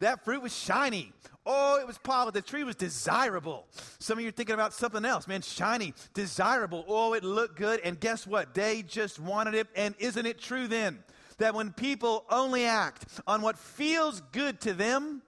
that 0.00 0.24
fruit 0.24 0.42
was 0.42 0.56
shiny. 0.56 1.12
Oh, 1.44 1.78
it 1.80 1.86
was 1.86 1.98
polished. 1.98 2.34
The 2.34 2.42
tree 2.42 2.64
was 2.64 2.74
desirable. 2.74 3.66
Some 3.98 4.18
of 4.18 4.22
you 4.22 4.28
are 4.28 4.32
thinking 4.32 4.54
about 4.54 4.74
something 4.74 5.04
else, 5.04 5.28
man. 5.28 5.42
Shiny, 5.42 5.94
desirable. 6.12 6.84
Oh, 6.88 7.12
it 7.12 7.22
looked 7.22 7.56
good. 7.56 7.80
And 7.84 7.98
guess 7.98 8.26
what? 8.26 8.52
They 8.52 8.82
just 8.82 9.20
wanted 9.20 9.54
it. 9.54 9.68
And 9.76 9.94
isn't 9.98 10.26
it 10.26 10.40
true 10.40 10.66
then 10.66 10.98
that 11.38 11.54
when 11.54 11.72
people 11.72 12.24
only 12.30 12.64
act 12.64 13.04
on 13.26 13.42
what 13.42 13.58
feels 13.58 14.20
good 14.32 14.60
to 14.62 14.74
them, 14.74 15.22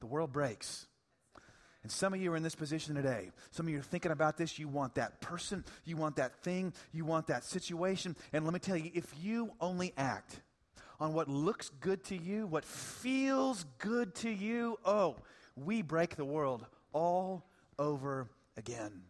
the 0.00 0.06
world 0.06 0.32
breaks? 0.32 0.86
And 1.82 1.90
some 1.90 2.14
of 2.14 2.20
you 2.20 2.32
are 2.32 2.36
in 2.36 2.42
this 2.42 2.54
position 2.54 2.94
today. 2.94 3.30
Some 3.50 3.66
of 3.66 3.72
you 3.72 3.80
are 3.80 3.82
thinking 3.82 4.12
about 4.12 4.36
this. 4.36 4.58
You 4.58 4.68
want 4.68 4.94
that 4.96 5.20
person, 5.20 5.64
you 5.84 5.96
want 5.96 6.16
that 6.16 6.42
thing, 6.42 6.72
you 6.92 7.04
want 7.04 7.26
that 7.26 7.44
situation. 7.44 8.14
And 8.32 8.44
let 8.44 8.54
me 8.54 8.60
tell 8.60 8.76
you 8.76 8.90
if 8.94 9.12
you 9.20 9.52
only 9.60 9.92
act 9.96 10.42
on 11.02 11.12
what 11.12 11.26
looks 11.28 11.68
good 11.80 12.04
to 12.04 12.16
you, 12.16 12.46
what 12.46 12.64
feels 12.64 13.64
good 13.78 14.14
to 14.14 14.30
you, 14.30 14.78
oh, 14.84 15.16
we 15.56 15.82
break 15.82 16.14
the 16.14 16.24
world 16.24 16.64
all 16.92 17.44
over 17.76 18.28
again. 18.56 19.02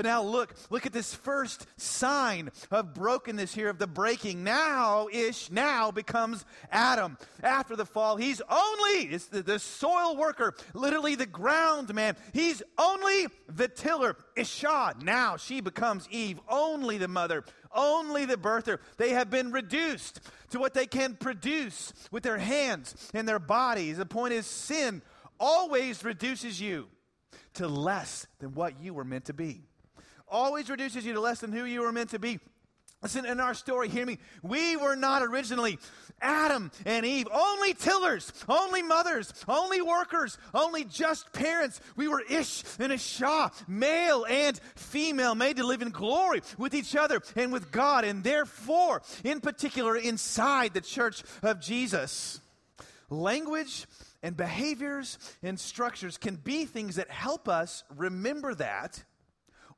But 0.00 0.06
now 0.06 0.22
look, 0.22 0.54
look 0.70 0.86
at 0.86 0.94
this 0.94 1.12
first 1.12 1.66
sign 1.76 2.48
of 2.70 2.94
brokenness 2.94 3.52
here, 3.52 3.68
of 3.68 3.76
the 3.76 3.86
breaking. 3.86 4.42
Now 4.42 5.08
ish, 5.12 5.50
now 5.50 5.90
becomes 5.90 6.46
Adam. 6.72 7.18
After 7.42 7.76
the 7.76 7.84
fall, 7.84 8.16
he's 8.16 8.40
only, 8.48 9.12
it's 9.12 9.26
the, 9.26 9.42
the 9.42 9.58
soil 9.58 10.16
worker, 10.16 10.54
literally 10.72 11.16
the 11.16 11.26
ground 11.26 11.92
man. 11.92 12.16
He's 12.32 12.62
only 12.78 13.26
the 13.46 13.68
tiller. 13.68 14.16
Isha, 14.36 14.94
now 15.02 15.36
she 15.36 15.60
becomes 15.60 16.08
Eve, 16.10 16.40
only 16.48 16.96
the 16.96 17.06
mother, 17.06 17.44
only 17.70 18.24
the 18.24 18.38
birther. 18.38 18.78
They 18.96 19.10
have 19.10 19.28
been 19.28 19.52
reduced 19.52 20.20
to 20.52 20.58
what 20.58 20.72
they 20.72 20.86
can 20.86 21.14
produce 21.14 21.92
with 22.10 22.22
their 22.22 22.38
hands 22.38 23.10
and 23.12 23.28
their 23.28 23.38
bodies. 23.38 23.98
The 23.98 24.06
point 24.06 24.32
is, 24.32 24.46
sin 24.46 25.02
always 25.38 26.02
reduces 26.02 26.58
you 26.58 26.88
to 27.52 27.68
less 27.68 28.26
than 28.38 28.54
what 28.54 28.80
you 28.80 28.94
were 28.94 29.04
meant 29.04 29.26
to 29.26 29.34
be 29.34 29.66
always 30.30 30.70
reduces 30.70 31.04
you 31.04 31.12
to 31.14 31.20
less 31.20 31.40
than 31.40 31.52
who 31.52 31.64
you 31.64 31.82
were 31.82 31.92
meant 31.92 32.10
to 32.10 32.18
be. 32.18 32.40
Listen, 33.02 33.24
in 33.24 33.40
our 33.40 33.54
story, 33.54 33.88
hear 33.88 34.04
me. 34.04 34.18
We 34.42 34.76
were 34.76 34.94
not 34.94 35.22
originally 35.22 35.78
Adam 36.20 36.70
and 36.84 37.06
Eve, 37.06 37.28
only 37.32 37.72
tillers, 37.72 38.30
only 38.46 38.82
mothers, 38.82 39.32
only 39.48 39.80
workers, 39.80 40.36
only 40.52 40.84
just 40.84 41.32
parents. 41.32 41.80
We 41.96 42.08
were 42.08 42.20
Ish 42.28 42.62
and 42.78 42.92
Isha, 42.92 43.52
male 43.66 44.26
and 44.28 44.60
female, 44.76 45.34
made 45.34 45.56
to 45.56 45.66
live 45.66 45.80
in 45.80 45.88
glory 45.90 46.42
with 46.58 46.74
each 46.74 46.94
other 46.94 47.22
and 47.36 47.54
with 47.54 47.70
God, 47.70 48.04
and 48.04 48.22
therefore, 48.22 49.00
in 49.24 49.40
particular, 49.40 49.96
inside 49.96 50.74
the 50.74 50.82
church 50.82 51.22
of 51.42 51.58
Jesus. 51.58 52.40
Language 53.08 53.86
and 54.22 54.36
behaviors 54.36 55.18
and 55.42 55.58
structures 55.58 56.18
can 56.18 56.36
be 56.36 56.66
things 56.66 56.96
that 56.96 57.10
help 57.10 57.48
us 57.48 57.82
remember 57.96 58.54
that 58.56 59.02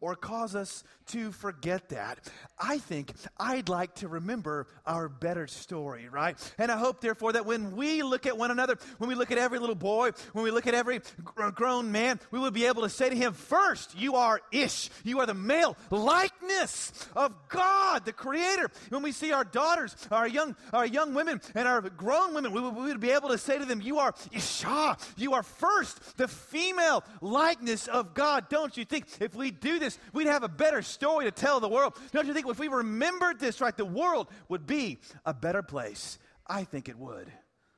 or 0.02 0.16
cause 0.16 0.54
us 0.56 0.82
to 1.06 1.30
forget 1.30 1.88
that. 1.90 2.18
I 2.58 2.78
think 2.78 3.12
I'd 3.38 3.68
like 3.68 3.94
to 3.96 4.08
remember 4.08 4.66
our 4.84 5.08
better 5.08 5.46
story, 5.46 6.08
right? 6.08 6.36
And 6.58 6.70
I 6.70 6.76
hope, 6.76 7.00
therefore, 7.00 7.32
that 7.34 7.46
when 7.46 7.76
we 7.76 8.02
look 8.02 8.26
at 8.26 8.36
one 8.36 8.50
another, 8.50 8.78
when 8.98 9.08
we 9.08 9.14
look 9.14 9.30
at 9.30 9.38
every 9.38 9.60
little 9.60 9.76
boy, 9.76 10.10
when 10.32 10.44
we 10.44 10.50
look 10.50 10.66
at 10.66 10.74
every 10.74 11.00
uh, 11.38 11.50
grown 11.50 11.92
man, 11.92 12.18
we 12.30 12.38
will 12.38 12.50
be 12.50 12.66
able 12.66 12.82
to 12.82 12.88
say 12.88 13.08
to 13.08 13.16
him, 13.16 13.32
First, 13.32 13.96
you 13.96 14.16
are 14.16 14.40
Ish. 14.50 14.90
You 15.04 15.20
are 15.20 15.26
the 15.26 15.34
male 15.34 15.76
likeness 15.90 16.92
of 17.14 17.32
God, 17.48 18.04
the 18.04 18.12
Creator. 18.12 18.70
When 18.88 19.02
we 19.02 19.12
see 19.12 19.32
our 19.32 19.44
daughters, 19.44 19.96
our 20.10 20.26
young, 20.26 20.56
our 20.72 20.86
young 20.86 21.14
women, 21.14 21.40
and 21.54 21.68
our 21.68 21.80
grown 21.80 22.34
women, 22.34 22.52
we 22.52 22.60
would, 22.60 22.74
we 22.74 22.82
would 22.86 23.00
be 23.00 23.12
able 23.12 23.28
to 23.28 23.38
say 23.38 23.56
to 23.56 23.64
them, 23.64 23.80
You 23.80 24.00
are 24.00 24.14
Isha. 24.32 24.96
You 25.16 25.34
are 25.34 25.44
first 25.44 26.16
the 26.16 26.26
female 26.26 27.04
likeness 27.20 27.86
of 27.86 28.14
God. 28.14 28.48
Don't 28.48 28.76
you 28.76 28.84
think 28.84 29.06
if 29.20 29.34
we 29.36 29.52
do 29.52 29.78
this, 29.78 29.91
we'd 30.12 30.26
have 30.26 30.42
a 30.42 30.48
better 30.48 30.82
story 30.82 31.24
to 31.24 31.30
tell 31.30 31.60
the 31.60 31.68
world? 31.68 31.98
Don't 32.12 32.26
you 32.26 32.34
think 32.34 32.48
if 32.48 32.58
we 32.58 32.68
remembered 32.68 33.38
this 33.38 33.60
right, 33.60 33.76
the 33.76 33.84
world 33.84 34.28
would 34.48 34.66
be 34.66 34.98
a 35.24 35.34
better 35.34 35.62
place? 35.62 36.18
I 36.46 36.64
think 36.64 36.88
it 36.88 36.98
would. 36.98 37.32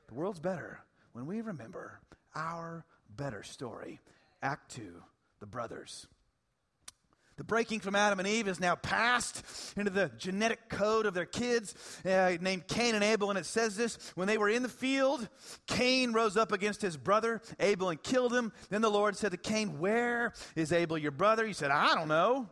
The 0.07 0.13
world's 0.13 0.39
better 0.39 0.81
when 1.13 1.25
we 1.25 1.41
remember 1.41 1.99
our 2.35 2.85
better 3.15 3.43
story. 3.43 3.99
Act 4.41 4.75
2, 4.75 5.01
the 5.39 5.45
brothers. 5.45 6.07
The 7.37 7.43
breaking 7.43 7.81
from 7.81 7.95
Adam 7.95 8.19
and 8.19 8.27
Eve 8.27 8.47
is 8.47 8.61
now 8.61 8.75
passed 8.75 9.43
into 9.75 9.91
the 9.91 10.09
genetic 10.17 10.69
code 10.69 11.05
of 11.05 11.13
their 11.13 11.25
kids, 11.25 11.75
uh, 12.05 12.37
named 12.39 12.67
Cain 12.67 12.95
and 12.95 13.03
Abel. 13.03 13.29
And 13.29 13.37
it 13.37 13.45
says 13.45 13.75
this 13.75 13.97
when 14.15 14.27
they 14.27 14.37
were 14.37 14.47
in 14.47 14.63
the 14.63 14.69
field, 14.69 15.27
Cain 15.67 16.13
rose 16.13 16.37
up 16.37 16.53
against 16.53 16.81
his 16.81 16.95
brother 16.95 17.41
Abel 17.59 17.89
and 17.89 18.01
killed 18.01 18.33
him. 18.33 18.53
Then 18.69 18.81
the 18.81 18.89
Lord 18.89 19.17
said 19.17 19.31
to 19.31 19.37
Cain, 19.37 19.79
Where 19.79 20.31
is 20.55 20.71
Abel, 20.71 20.97
your 20.97 21.11
brother? 21.11 21.45
He 21.45 21.53
said, 21.53 21.71
I 21.71 21.93
don't 21.93 22.07
know. 22.07 22.49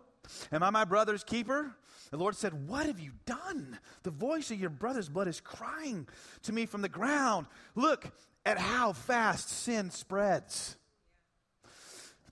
Am 0.52 0.64
I 0.64 0.70
my 0.70 0.86
brother's 0.86 1.24
keeper? 1.24 1.76
The 2.12 2.18
Lord 2.18 2.36
said, 2.36 2.68
What 2.68 2.86
have 2.86 3.00
you 3.00 3.12
done? 3.26 3.80
The 4.04 4.12
voice 4.12 4.52
of 4.52 4.60
your 4.60 4.70
brother's 4.70 5.10
blood 5.10 5.30
is 5.30 5.40
crying 5.40 6.08
to 6.44 6.54
me 6.54 6.66
from 6.66 6.82
the 6.82 6.90
ground. 6.90 7.48
Look 7.74 8.12
at 8.46 8.58
how 8.58 8.92
fast 8.92 9.50
sin 9.50 9.92
spreads 9.92 10.76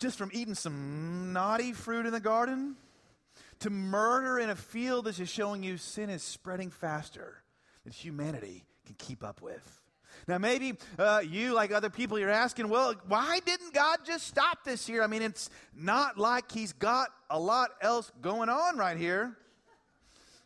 just 0.02 0.18
from 0.18 0.32
eating 0.34 0.56
some 0.56 1.32
naughty 1.32 1.74
fruit 1.74 2.08
in 2.08 2.12
the 2.12 2.20
garden 2.20 2.76
to 3.60 3.70
murder 3.70 4.40
in 4.40 4.50
a 4.50 4.56
field, 4.56 5.06
this 5.06 5.20
is 5.20 5.30
showing 5.30 5.62
you 5.62 5.78
sin 5.78 6.10
is 6.10 6.24
spreading 6.24 6.72
faster 6.72 7.38
than 7.84 7.94
humanity 7.94 8.66
can 8.88 8.96
keep 8.96 9.24
up 9.24 9.44
with. 9.44 9.80
Now, 10.28 10.40
maybe 10.40 10.74
uh, 10.98 11.22
you, 11.24 11.54
like 11.54 11.72
other 11.72 11.92
people, 11.92 12.18
you're 12.18 12.32
asking, 12.32 12.68
well, 12.70 12.96
why 13.08 13.40
didn't 13.46 13.74
God 13.74 14.00
just 14.04 14.28
stop 14.28 14.64
this 14.64 14.86
here? 14.86 15.04
I 15.04 15.08
mean, 15.08 15.22
it's 15.22 15.50
not 15.76 16.18
like 16.18 16.52
He's 16.52 16.74
got 16.74 17.10
a 17.30 17.40
lot 17.40 17.70
else 17.80 18.12
going 18.22 18.50
on 18.50 18.78
right 18.78 18.98
here. 18.98 19.38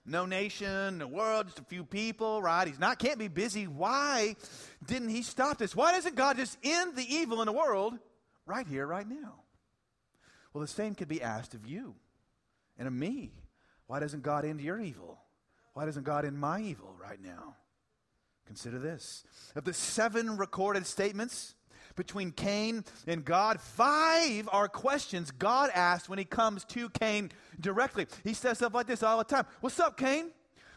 No 0.05 0.25
nation, 0.25 0.99
no 0.99 1.07
world, 1.07 1.47
just 1.47 1.59
a 1.59 1.63
few 1.63 1.83
people, 1.83 2.41
right? 2.41 2.67
He's 2.67 2.77
not, 2.77 2.99
can't 2.99 3.17
be 3.17 3.29
busy. 3.29 3.67
Why 3.67 4.35
didn't 4.85 5.09
He 5.09 5.23
stop 5.23 5.57
this? 5.57 5.75
Why 5.75 5.93
doesn't 5.93 6.15
God 6.15 6.35
just 6.35 6.57
end 6.61 6.95
the 6.95 7.15
evil 7.15 7.41
in 7.41 7.45
the 7.45 7.53
world 7.53 7.97
right 8.45 8.67
here, 8.67 8.85
right 8.85 9.07
now? 9.07 9.44
Well, 10.55 10.61
the 10.61 10.67
same 10.69 10.95
could 10.95 11.09
be 11.09 11.21
asked 11.21 11.53
of 11.53 11.67
you 11.67 11.95
and 12.77 12.87
of 12.87 12.93
me. 12.93 13.33
Why 13.87 13.99
doesn't 13.99 14.23
God 14.23 14.45
end 14.45 14.61
your 14.61 14.79
evil? 14.79 15.19
Why 15.73 15.83
doesn't 15.83 16.03
God 16.03 16.23
end 16.23 16.39
my 16.39 16.61
evil 16.61 16.95
right 16.97 17.21
now? 17.21 17.57
Consider 18.47 18.79
this. 18.79 19.25
Of 19.53 19.65
the 19.65 19.73
seven 19.73 20.37
recorded 20.37 20.85
statements 20.85 21.55
between 21.97 22.31
Cain 22.31 22.85
and 23.05 23.25
God, 23.25 23.59
five 23.59 24.47
are 24.49 24.69
questions 24.69 25.29
God 25.29 25.71
asked 25.73 26.07
when 26.07 26.19
he 26.19 26.23
comes 26.23 26.63
to 26.69 26.87
Cain 26.87 27.31
directly. 27.59 28.07
He 28.23 28.33
says 28.33 28.59
stuff 28.59 28.73
like 28.73 28.87
this 28.87 29.03
all 29.03 29.17
the 29.17 29.25
time 29.25 29.45
What's 29.59 29.81
up, 29.81 29.97
Cain? 29.97 30.31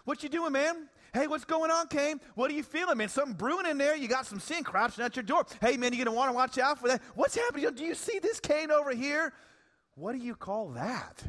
What 0.05 0.25
you 0.25 0.29
doing, 0.29 0.51
man? 0.51 0.89
Hey, 1.15 1.29
what's 1.29 1.45
going 1.45 1.71
on, 1.71 1.87
Cain? 1.87 2.21
What 2.35 2.51
are 2.51 2.55
you 2.55 2.65
feeling, 2.65 2.99
man? 2.99 3.11
Something 3.11 3.35
brewing 3.35 3.67
in 3.67 3.79
there. 3.79 3.95
You 3.95 4.09
got 4.09 4.27
some 4.27 4.41
sin 4.41 4.65
crouching 4.65 5.05
at 5.05 5.15
your 5.15 5.23
door. 5.23 5.47
Hey, 5.61 5.77
man, 5.77 5.93
you're 5.93 6.05
going 6.05 6.13
to 6.13 6.19
want 6.19 6.31
to 6.31 6.35
watch 6.35 6.59
out 6.59 6.81
for 6.81 6.89
that. 6.89 7.01
What's 7.15 7.37
happening? 7.37 7.73
Do 7.75 7.85
you 7.85 7.95
see 7.95 8.19
this 8.19 8.41
Cain 8.41 8.73
over 8.73 8.91
here? 8.91 9.33
What 9.99 10.13
do 10.13 10.19
you 10.19 10.37
call 10.37 10.69
that? 10.71 11.25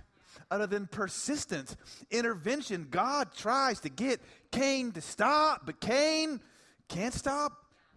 Other 0.51 0.67
than 0.67 0.88
persistent 0.88 1.75
intervention, 2.12 2.88
God 2.89 3.29
tries 3.36 3.79
to 3.82 3.89
get 3.89 4.21
Cain 4.51 4.91
to 4.91 5.01
stop, 5.01 5.63
but 5.65 5.79
Cain 5.79 6.39
can't 6.88 7.13
stop, 7.13 7.51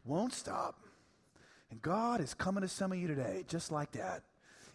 won't 0.05 0.33
stop. 0.33 0.81
And 1.71 1.81
God 1.81 2.21
is 2.21 2.35
coming 2.35 2.63
to 2.63 2.69
some 2.69 2.91
of 2.91 2.99
you 2.99 3.07
today, 3.07 3.45
just 3.49 3.71
like 3.71 3.93
that, 3.93 4.23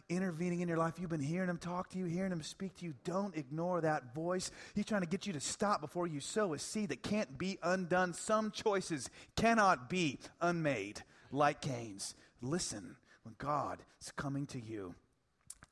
intervening 0.07 0.61
in 0.61 0.67
your 0.67 0.77
life. 0.77 0.93
You've 0.99 1.09
been 1.09 1.19
hearing 1.19 1.49
Him 1.49 1.57
talk 1.57 1.89
to 1.89 1.97
you, 1.97 2.05
hearing 2.05 2.31
Him 2.31 2.41
speak 2.43 2.75
to 2.77 2.85
you. 2.85 2.93
Don't 3.03 3.35
ignore 3.35 3.81
that 3.81 4.13
voice. 4.13 4.51
He's 4.75 4.85
trying 4.85 5.01
to 5.01 5.07
get 5.07 5.25
you 5.25 5.33
to 5.33 5.39
stop 5.39 5.81
before 5.81 6.07
you 6.07 6.19
sow 6.19 6.53
a 6.53 6.59
seed 6.59 6.89
that 6.89 7.03
can't 7.03 7.37
be 7.37 7.57
undone. 7.63 8.13
Some 8.13 8.51
choices 8.51 9.09
cannot 9.35 9.89
be 9.89 10.19
unmade, 10.41 11.01
like 11.31 11.61
Cain's. 11.61 12.15
Listen 12.41 12.95
when 13.23 13.35
God 13.39 13.79
is 13.99 14.11
coming 14.11 14.45
to 14.47 14.59
you. 14.59 14.95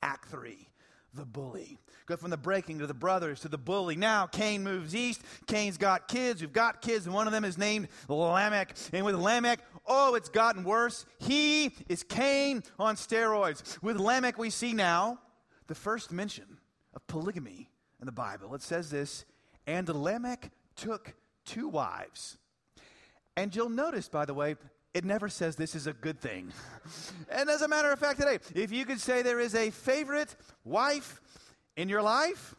Act 0.02 0.30
3 0.30 0.68
the 1.16 1.26
bully. 1.26 1.78
Go 2.06 2.18
from 2.18 2.30
the 2.30 2.38
breaking 2.38 2.80
to 2.80 2.88
the 2.88 2.94
brothers 2.94 3.40
to 3.42 3.48
the 3.48 3.58
bully. 3.58 3.96
Now 3.96 4.28
Cain 4.28 4.64
moves 4.64 4.94
east. 4.94 5.22
Cain's 5.48 5.78
got 5.78 6.08
kids. 6.08 6.42
We've 6.42 6.54
got 6.54 6.82
kids, 6.82 7.06
and 7.06 7.16
one 7.16 7.26
of 7.26 7.34
them 7.34 7.46
is 7.46 7.58
named 7.58 7.88
Lamech. 8.08 8.76
And 8.94 9.06
with 9.06 9.16
Lamech, 9.16 9.60
oh, 9.88 10.16
it's 10.16 10.30
gotten 10.30 10.64
worse. 10.64 11.06
He 11.20 11.74
is 11.88 12.04
Cain 12.04 12.64
on 12.78 12.96
steroids. 12.96 13.82
With 13.82 13.98
Lamech, 13.98 14.38
we 14.38 14.50
see 14.50 14.74
now 14.74 15.20
the 15.68 15.76
first 15.76 16.12
mention 16.12 16.60
of 16.94 17.06
polygamy 17.08 17.70
in 18.00 18.06
the 18.06 18.12
Bible. 18.12 18.54
It 18.54 18.62
says 18.62 18.90
this 18.92 19.26
And 19.66 19.88
Lamech 19.90 20.52
took 20.76 21.14
two 21.46 21.68
wives. 21.68 22.38
And 23.38 23.54
you'll 23.54 23.70
notice, 23.70 24.08
by 24.08 24.26
the 24.26 24.34
way, 24.34 24.56
it 24.96 25.04
never 25.04 25.28
says 25.28 25.58
this 25.58 25.76
is 25.76 25.88
a 25.88 25.94
good 25.94 26.22
thing. 26.22 26.52
and 27.30 27.50
as 27.50 27.62
a 27.62 27.68
matter 27.68 27.92
of 27.92 28.00
fact, 28.00 28.18
today, 28.18 28.40
if 28.56 28.72
you 28.72 28.86
could 28.86 29.02
say 29.02 29.22
there 29.22 29.42
is 29.42 29.54
a 29.54 29.70
favorite 29.70 30.34
wife 30.64 31.22
in 31.76 31.90
your 31.90 32.02
life, 32.02 32.56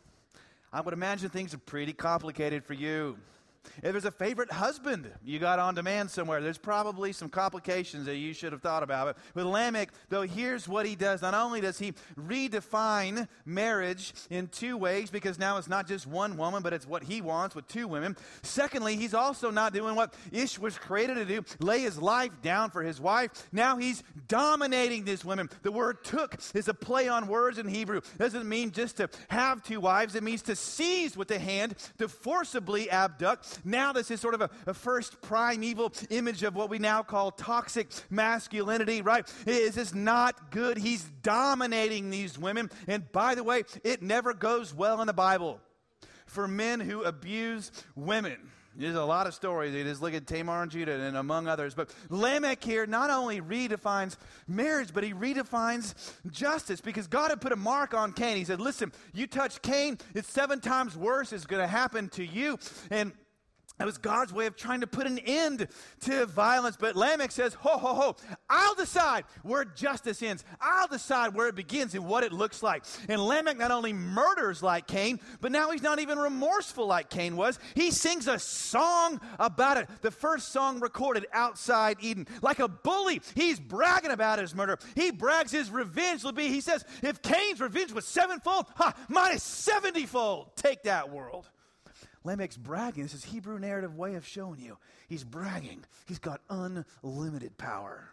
I 0.70 0.83
would 0.83 0.92
imagine 0.92 1.31
things 1.31 1.55
are 1.55 1.59
pretty 1.59 1.94
complicated 1.94 2.62
for 2.62 2.75
you. 2.75 3.16
If 3.83 3.92
there's 3.92 4.05
a 4.05 4.11
favorite 4.11 4.50
husband 4.52 5.11
you 5.24 5.38
got 5.38 5.59
on 5.59 5.74
demand 5.74 6.11
somewhere, 6.11 6.40
there's 6.40 6.59
probably 6.59 7.12
some 7.12 7.29
complications 7.29 8.07
that 8.07 8.16
you 8.16 8.33
should 8.33 8.52
have 8.52 8.62
thought 8.62 8.83
about. 8.83 9.07
But 9.07 9.16
with 9.35 9.46
Lamech, 9.46 9.90
though, 10.09 10.22
here's 10.22 10.68
what 10.68 10.87
he 10.87 10.94
does. 10.94 11.22
Not 11.22 11.35
only 11.35 11.61
does 11.61 11.79
he 11.79 11.92
redefine 12.18 13.29
marriage 13.44 14.12
in 14.31 14.48
two 14.48 14.76
ways, 14.76 15.11
because 15.11 15.38
now 15.38 15.59
it's 15.59 15.68
not 15.68 15.87
just 15.87 16.07
one 16.07 16.37
woman, 16.37 16.62
but 16.62 16.72
it's 16.72 16.87
what 16.87 17.02
he 17.02 17.20
wants 17.20 17.55
with 17.55 17.66
two 17.68 17.88
women. 17.88 18.16
Secondly, 18.42 18.96
he's 18.96 19.14
also 19.14 19.50
not 19.50 19.72
doing 19.72 19.94
what 19.94 20.14
Ish 20.33 20.59
was 20.59 20.79
created 20.79 21.14
to 21.14 21.24
do 21.24 21.44
lay 21.61 21.81
his 21.81 21.98
life 21.98 22.33
down 22.42 22.70
for 22.70 22.83
his 22.83 23.00
wife. 23.00 23.31
Now 23.52 23.76
he's 23.76 24.02
dominating 24.29 25.05
these 25.05 25.24
women. 25.24 25.50
The 25.62 25.72
word 25.72 26.05
took 26.05 26.38
is 26.55 26.68
a 26.68 26.74
play 26.74 27.09
on 27.09 27.29
words 27.29 27.59
in 27.59 27.68
Hebrew. 27.68 27.98
It 27.98 28.18
doesn't 28.18 28.48
mean 28.48 28.70
just 28.70 28.96
to 28.98 29.09
have 29.29 29.62
two 29.62 29.81
wives, 29.81 30.14
it 30.14 30.22
means 30.22 30.42
to 30.42 30.57
seize 30.57 31.16
with 31.16 31.29
the 31.29 31.38
hand, 31.38 31.74
to 31.98 32.09
forcibly 32.09 32.90
abduct 32.90 33.56
now, 33.64 33.92
this 33.92 34.11
is 34.11 34.21
sort 34.21 34.35
of 34.35 34.40
a, 34.40 34.51
a 34.66 34.75
first 34.75 35.21
primeval 35.23 35.92
image 36.11 36.42
of 36.42 36.55
what 36.55 36.71
we 36.71 36.79
now 36.79 37.03
call 37.03 37.31
toxic 37.31 37.88
masculinity, 38.11 39.03
right? 39.03 39.31
Is 39.47 39.75
this 39.75 39.95
not 39.95 40.51
good? 40.51 40.79
He's 40.79 41.03
dominating 41.23 42.11
these 42.11 42.38
women. 42.38 42.71
And 42.87 43.11
by 43.12 43.35
the 43.35 43.45
way, 43.45 43.64
it 43.85 44.03
never 44.03 44.35
goes 44.35 44.75
well 44.75 45.01
in 45.01 45.07
the 45.07 45.12
Bible 45.12 45.61
for 46.27 46.49
men 46.49 46.81
who 46.81 47.03
abuse 47.03 47.71
women. 47.95 48.51
There's 48.79 48.95
a 48.95 49.05
lot 49.05 49.27
of 49.27 49.35
stories. 49.35 49.75
You 49.75 49.85
just 49.85 50.03
look 50.03 50.12
at 50.12 50.27
Tamar 50.27 50.62
and 50.62 50.71
Judah 50.71 51.01
and 51.01 51.16
among 51.16 51.49
others. 51.49 51.75
But 51.75 51.95
Lamech 52.11 52.62
here 52.62 52.87
not 52.87 53.09
only 53.09 53.40
redefines 53.40 54.16
marriage, 54.47 54.92
but 54.92 55.03
he 55.03 55.14
redefines 55.14 55.95
justice 56.31 56.81
because 56.83 57.07
God 57.07 57.31
had 57.31 57.40
put 57.40 57.53
a 57.53 57.57
mark 57.57 57.95
on 57.95 58.12
Cain. 58.12 58.37
He 58.37 58.45
said, 58.45 58.61
Listen, 58.61 58.92
you 59.14 59.27
touch 59.27 59.62
Cain, 59.62 59.99
it's 60.14 60.31
seven 60.31 60.61
times 60.61 60.97
worse 60.97 61.33
is 61.33 61.47
going 61.47 61.62
to 61.62 61.66
happen 61.66 62.11
to 62.11 62.25
you. 62.25 62.59
And 62.90 63.12
that 63.79 63.85
was 63.85 63.99
God's 63.99 64.33
way 64.33 64.47
of 64.47 64.57
trying 64.57 64.81
to 64.81 64.87
put 64.87 65.07
an 65.07 65.19
end 65.19 65.69
to 66.01 66.27
violence. 66.27 66.77
But 66.79 66.97
Lamech 66.97 67.31
says, 67.31 67.55
Ho, 67.55 67.77
ho, 67.77 67.95
ho, 67.95 68.17
I'll 68.49 68.75
decide 68.75 69.25
where 69.43 69.65
justice 69.65 70.23
ends. 70.23 70.45
I'll 70.61 70.89
decide 70.89 71.35
where 71.35 71.49
it 71.49 71.55
begins 71.55 71.95
and 71.95 72.07
what 72.07 72.25
it 72.25 72.33
looks 72.33 72.62
like. 72.62 72.85
And 73.09 73.21
Lamech 73.21 73.59
not 73.59 73.71
only 73.71 73.93
murders 73.93 74.62
like 74.62 74.87
Cain, 74.87 75.21
but 75.41 75.53
now 75.53 75.71
he's 75.71 75.83
not 75.83 75.99
even 75.99 76.19
remorseful 76.19 76.87
like 76.87 77.11
Cain 77.11 77.37
was. 77.37 77.59
He 77.75 77.91
sings 77.91 78.29
a 78.29 78.39
song 78.39 79.21
about 79.39 79.77
it. 79.77 79.89
The 80.01 80.11
first 80.11 80.53
song 80.53 80.81
recorded 80.81 81.27
outside 81.33 81.99
Eden. 82.01 82.27
Like 82.41 82.61
a 82.61 82.69
bully, 82.69 83.21
he's 83.35 83.61
bragging 83.61 84.11
about 84.11 84.39
his 84.39 84.55
murder. 84.55 84.79
He 84.95 85.11
brags 85.11 85.53
his 85.53 85.71
revenge 85.71 86.25
will 86.25 86.33
be, 86.33 86.49
he 86.49 86.61
says, 86.62 86.85
if 87.03 87.21
Cain's 87.21 87.61
revenge 87.61 87.93
was 87.93 88.07
sevenfold, 88.07 88.67
ha, 88.77 88.95
mine 89.09 89.35
is 89.35 89.43
seventyfold. 89.43 90.57
Take 90.57 90.85
that 90.85 91.11
world. 91.11 91.49
Lamech's 92.27 92.57
bragging. 92.57 93.05
This 93.05 93.15
is 93.15 93.25
Hebrew 93.25 93.59
narrative 93.59 93.97
way 93.97 94.15
of 94.15 94.27
showing 94.27 94.61
you. 94.61 94.77
He's 95.09 95.25
bragging. 95.25 95.85
He's 96.07 96.19
got 96.19 96.41
unlimited 96.51 97.57
power. 97.57 98.09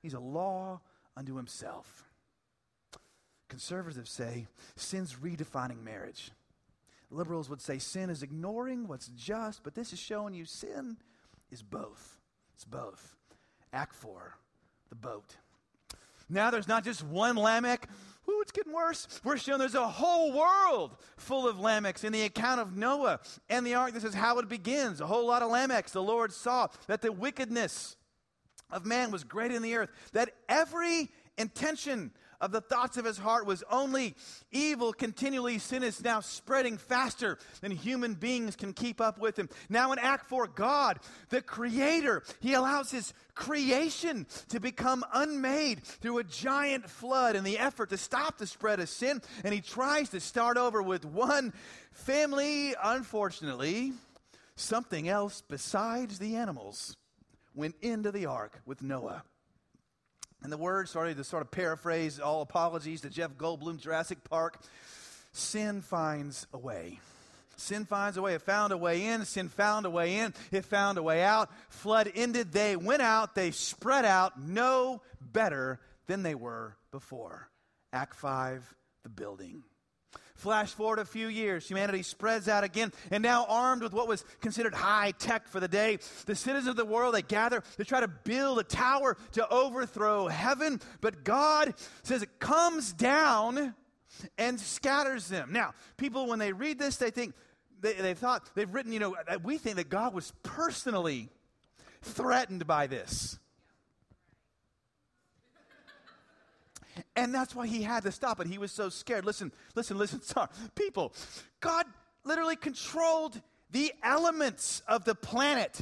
He's 0.00 0.14
a 0.14 0.20
law 0.20 0.80
unto 1.16 1.36
himself. 1.36 2.04
Conservatives 3.48 4.10
say 4.10 4.46
sin's 4.76 5.14
redefining 5.14 5.82
marriage. 5.82 6.32
Liberals 7.10 7.48
would 7.48 7.60
say 7.60 7.78
sin 7.78 8.10
is 8.10 8.22
ignoring 8.22 8.86
what's 8.86 9.08
just, 9.08 9.62
but 9.62 9.74
this 9.74 9.92
is 9.92 9.98
showing 9.98 10.34
you 10.34 10.44
sin 10.44 10.96
is 11.50 11.62
both. 11.62 12.18
It's 12.54 12.64
both. 12.64 13.16
Act 13.72 13.94
4, 13.94 14.34
the 14.88 14.94
boat. 14.94 15.36
Now 16.28 16.50
there's 16.50 16.68
not 16.68 16.84
just 16.84 17.02
one 17.02 17.36
Lamech. 17.36 17.88
Ooh, 18.28 18.40
it's 18.42 18.52
getting 18.52 18.72
worse. 18.72 19.08
We're 19.24 19.38
shown 19.38 19.58
there's 19.58 19.74
a 19.74 19.88
whole 19.88 20.32
world 20.32 20.96
full 21.16 21.48
of 21.48 21.56
Lamechs 21.56 22.04
in 22.04 22.12
the 22.12 22.22
account 22.22 22.60
of 22.60 22.76
Noah 22.76 23.20
and 23.48 23.66
the 23.66 23.74
ark. 23.74 23.94
This 23.94 24.04
is 24.04 24.14
how 24.14 24.38
it 24.38 24.48
begins. 24.48 25.00
A 25.00 25.06
whole 25.06 25.26
lot 25.26 25.42
of 25.42 25.50
Lamechs. 25.50 25.92
The 25.92 26.02
Lord 26.02 26.32
saw 26.32 26.68
that 26.88 27.00
the 27.00 27.10
wickedness 27.10 27.96
of 28.70 28.84
man 28.84 29.10
was 29.10 29.24
great 29.24 29.50
in 29.50 29.62
the 29.62 29.76
earth, 29.76 29.88
that 30.12 30.34
every 30.48 31.10
intention 31.38 32.10
of 32.40 32.52
the 32.52 32.60
thoughts 32.60 32.96
of 32.96 33.04
his 33.04 33.18
heart 33.18 33.46
was 33.46 33.64
only 33.70 34.14
evil 34.52 34.92
continually. 34.92 35.58
Sin 35.58 35.82
is 35.82 36.02
now 36.02 36.20
spreading 36.20 36.78
faster 36.78 37.38
than 37.60 37.70
human 37.70 38.14
beings 38.14 38.56
can 38.56 38.72
keep 38.72 39.00
up 39.00 39.18
with 39.18 39.38
him. 39.38 39.48
Now, 39.68 39.92
in 39.92 39.98
Act 39.98 40.28
4, 40.28 40.46
God, 40.48 40.98
the 41.30 41.42
Creator, 41.42 42.22
He 42.40 42.54
allows 42.54 42.90
His 42.90 43.12
creation 43.34 44.26
to 44.48 44.60
become 44.60 45.04
unmade 45.12 45.82
through 45.82 46.18
a 46.18 46.24
giant 46.24 46.88
flood 46.88 47.36
in 47.36 47.44
the 47.44 47.58
effort 47.58 47.90
to 47.90 47.96
stop 47.96 48.38
the 48.38 48.46
spread 48.46 48.80
of 48.80 48.88
sin. 48.88 49.20
And 49.44 49.52
He 49.52 49.60
tries 49.60 50.10
to 50.10 50.20
start 50.20 50.56
over 50.56 50.82
with 50.82 51.04
one 51.04 51.52
family, 51.92 52.74
unfortunately. 52.82 53.92
Something 54.56 55.08
else 55.08 55.42
besides 55.48 56.18
the 56.18 56.36
animals 56.36 56.96
went 57.54 57.76
into 57.80 58.10
the 58.10 58.26
ark 58.26 58.60
with 58.66 58.82
Noah. 58.82 59.22
And 60.42 60.52
the 60.52 60.56
word, 60.56 60.88
sorry 60.88 61.14
to 61.14 61.24
sort 61.24 61.42
of 61.42 61.50
paraphrase 61.50 62.20
all 62.20 62.42
apologies 62.42 63.00
to 63.00 63.10
Jeff 63.10 63.32
Goldblum, 63.32 63.80
Jurassic 63.80 64.22
Park, 64.24 64.58
sin 65.32 65.82
finds 65.82 66.46
a 66.52 66.58
way. 66.58 67.00
Sin 67.56 67.86
finds 67.86 68.16
a 68.16 68.22
way. 68.22 68.34
It 68.34 68.42
found 68.42 68.72
a 68.72 68.76
way 68.76 69.06
in. 69.06 69.24
Sin 69.24 69.48
found 69.48 69.84
a 69.84 69.90
way 69.90 70.18
in. 70.18 70.32
It 70.52 70.64
found 70.64 70.96
a 70.96 71.02
way 71.02 71.24
out. 71.24 71.50
Flood 71.70 72.10
ended. 72.14 72.52
They 72.52 72.76
went 72.76 73.02
out. 73.02 73.34
They 73.34 73.50
spread 73.50 74.04
out 74.04 74.40
no 74.40 75.02
better 75.20 75.80
than 76.06 76.22
they 76.22 76.36
were 76.36 76.76
before. 76.92 77.48
Act 77.92 78.14
5, 78.14 78.74
the 79.02 79.08
building. 79.08 79.64
Flash 80.38 80.70
forward 80.70 81.00
a 81.00 81.04
few 81.04 81.26
years, 81.26 81.66
humanity 81.66 82.04
spreads 82.04 82.48
out 82.48 82.62
again, 82.62 82.92
and 83.10 83.24
now 83.24 83.44
armed 83.48 83.82
with 83.82 83.92
what 83.92 84.06
was 84.06 84.24
considered 84.40 84.72
high 84.72 85.10
tech 85.18 85.48
for 85.48 85.58
the 85.58 85.66
day, 85.66 85.98
the 86.26 86.36
citizens 86.36 86.68
of 86.68 86.76
the 86.76 86.84
world 86.84 87.12
they 87.12 87.22
gather 87.22 87.64
to 87.76 87.84
try 87.84 87.98
to 87.98 88.06
build 88.06 88.60
a 88.60 88.62
tower 88.62 89.16
to 89.32 89.48
overthrow 89.48 90.28
heaven. 90.28 90.80
But 91.00 91.24
God 91.24 91.74
says 92.04 92.22
it 92.22 92.38
comes 92.38 92.92
down 92.92 93.74
and 94.38 94.60
scatters 94.60 95.26
them. 95.26 95.52
Now, 95.52 95.74
people 95.96 96.28
when 96.28 96.38
they 96.38 96.52
read 96.52 96.78
this, 96.78 96.98
they 96.98 97.10
think 97.10 97.34
they, 97.80 97.94
they 97.94 98.14
thought 98.14 98.48
they've 98.54 98.72
written, 98.72 98.92
you 98.92 99.00
know, 99.00 99.16
we 99.42 99.58
think 99.58 99.74
that 99.74 99.88
God 99.88 100.14
was 100.14 100.32
personally 100.44 101.30
threatened 102.00 102.64
by 102.64 102.86
this. 102.86 103.40
And 107.16 107.34
that's 107.34 107.54
why 107.54 107.66
he 107.66 107.82
had 107.82 108.02
to 108.04 108.12
stop 108.12 108.40
it. 108.40 108.46
He 108.46 108.58
was 108.58 108.72
so 108.72 108.88
scared. 108.88 109.24
Listen, 109.24 109.52
listen, 109.74 109.98
listen, 109.98 110.22
sorry. 110.22 110.48
People, 110.74 111.12
God 111.60 111.86
literally 112.24 112.56
controlled 112.56 113.40
the 113.70 113.92
elements 114.02 114.82
of 114.88 115.04
the 115.04 115.14
planet. 115.14 115.80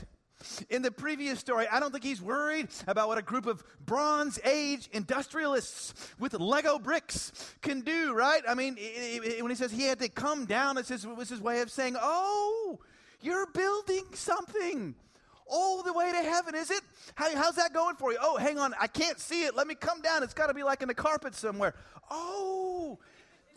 In 0.68 0.82
the 0.82 0.90
previous 0.90 1.40
story, 1.40 1.66
I 1.66 1.80
don't 1.80 1.92
think 1.92 2.04
he's 2.04 2.20
worried 2.20 2.68
about 2.86 3.08
what 3.08 3.16
a 3.16 3.22
group 3.22 3.46
of 3.46 3.64
Bronze 3.84 4.38
Age 4.44 4.88
industrialists 4.92 5.94
with 6.18 6.34
Lego 6.34 6.78
bricks 6.78 7.32
can 7.62 7.80
do, 7.80 8.12
right? 8.12 8.42
I 8.46 8.54
mean, 8.54 8.76
when 8.76 9.50
he 9.50 9.54
says 9.54 9.72
he 9.72 9.84
had 9.84 9.98
to 10.00 10.08
come 10.10 10.44
down, 10.44 10.76
it 10.76 10.88
was 11.16 11.28
his 11.28 11.40
way 11.40 11.62
of 11.62 11.70
saying, 11.70 11.96
oh, 11.98 12.78
you're 13.22 13.46
building 13.46 14.04
something 14.12 14.94
all 15.48 15.82
the 15.82 15.92
way 15.92 16.10
to 16.12 16.22
heaven, 16.22 16.54
is 16.54 16.70
it? 16.70 16.80
How, 17.14 17.34
how's 17.36 17.56
that 17.56 17.72
going 17.72 17.96
for 17.96 18.12
you? 18.12 18.18
Oh, 18.20 18.36
hang 18.36 18.58
on, 18.58 18.74
I 18.80 18.86
can't 18.86 19.18
see 19.20 19.44
it. 19.44 19.56
Let 19.56 19.66
me 19.66 19.74
come 19.74 20.00
down. 20.00 20.22
It's 20.22 20.34
got 20.34 20.48
to 20.48 20.54
be 20.54 20.62
like 20.62 20.82
in 20.82 20.88
the 20.88 20.94
carpet 20.94 21.34
somewhere. 21.34 21.74
Oh, 22.10 22.98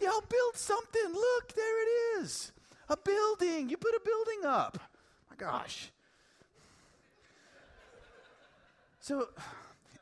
y'all 0.01 0.23
build 0.27 0.55
something. 0.55 1.13
Look, 1.13 1.53
there 1.53 1.83
it 1.83 2.21
is. 2.21 2.51
A 2.89 2.97
building. 2.97 3.69
You 3.69 3.77
put 3.77 3.93
a 3.93 4.01
building 4.03 4.45
up. 4.45 4.79
My 5.29 5.35
gosh. 5.37 5.91
So, 8.99 9.29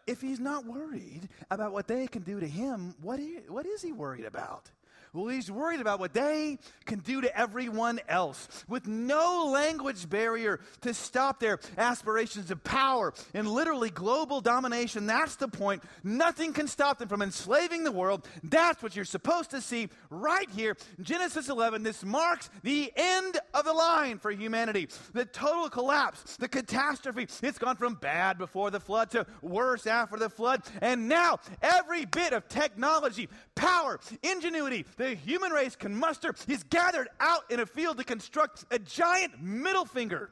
if 0.05 0.21
he's 0.21 0.39
not 0.39 0.65
worried 0.65 1.27
about 1.51 1.73
what 1.73 1.87
they 1.87 2.07
can 2.07 2.23
do 2.23 2.39
to 2.39 2.47
him, 2.47 2.95
what 3.01 3.19
is, 3.19 3.49
what 3.49 3.65
is 3.65 3.81
he 3.81 3.91
worried 3.91 4.25
about? 4.25 4.71
Well, 5.13 5.27
he's 5.27 5.49
worried 5.49 5.79
about 5.79 5.99
what 5.99 6.13
they 6.13 6.59
can 6.85 6.99
do 6.99 7.21
to 7.21 7.37
everyone 7.37 7.99
else 8.07 8.47
with 8.67 8.87
no 8.87 9.49
language 9.51 10.09
barrier 10.09 10.59
to 10.81 10.93
stop 10.93 11.39
their 11.39 11.59
aspirations 11.77 12.51
of 12.51 12.63
power 12.63 13.13
and 13.33 13.47
literally 13.47 13.89
global 13.89 14.41
domination. 14.41 15.07
That's 15.07 15.35
the 15.35 15.47
point. 15.47 15.83
Nothing 16.03 16.53
can 16.53 16.67
stop 16.67 16.97
them 16.99 17.07
from 17.07 17.21
enslaving 17.21 17.83
the 17.83 17.91
world. 17.91 18.27
That's 18.43 18.83
what 18.83 18.95
you're 18.95 19.05
supposed 19.05 19.51
to 19.51 19.61
see 19.61 19.89
right 20.09 20.49
here. 20.49 20.77
Genesis 21.01 21.49
11, 21.49 21.83
this 21.83 22.03
marks 22.03 22.49
the 22.63 22.91
end 22.95 23.37
of 23.53 23.65
the 23.65 23.73
line 23.73 24.19
for 24.19 24.31
humanity. 24.31 24.87
The 25.13 25.25
total 25.25 25.69
collapse, 25.69 26.37
the 26.37 26.47
catastrophe. 26.47 27.27
It's 27.41 27.57
gone 27.57 27.75
from 27.75 27.95
bad 27.95 28.37
before 28.37 28.71
the 28.71 28.79
flood 28.79 29.11
to 29.11 29.25
worse 29.41 29.87
after 29.87 30.17
the 30.17 30.29
flood. 30.29 30.63
And 30.81 31.07
now, 31.07 31.39
every 31.61 32.05
bit 32.05 32.33
of 32.33 32.47
technology, 32.47 33.29
power, 33.55 33.99
ingenuity, 34.23 34.85
the 34.97 35.15
human 35.15 35.51
race 35.51 35.75
can 35.75 35.95
muster 35.95 36.33
is 36.47 36.63
gathered 36.63 37.07
out 37.19 37.49
in 37.49 37.59
a 37.59 37.65
field 37.65 37.97
to 37.97 38.03
construct 38.03 38.65
a 38.71 38.79
giant 38.79 39.41
middle 39.41 39.85
finger 39.85 40.31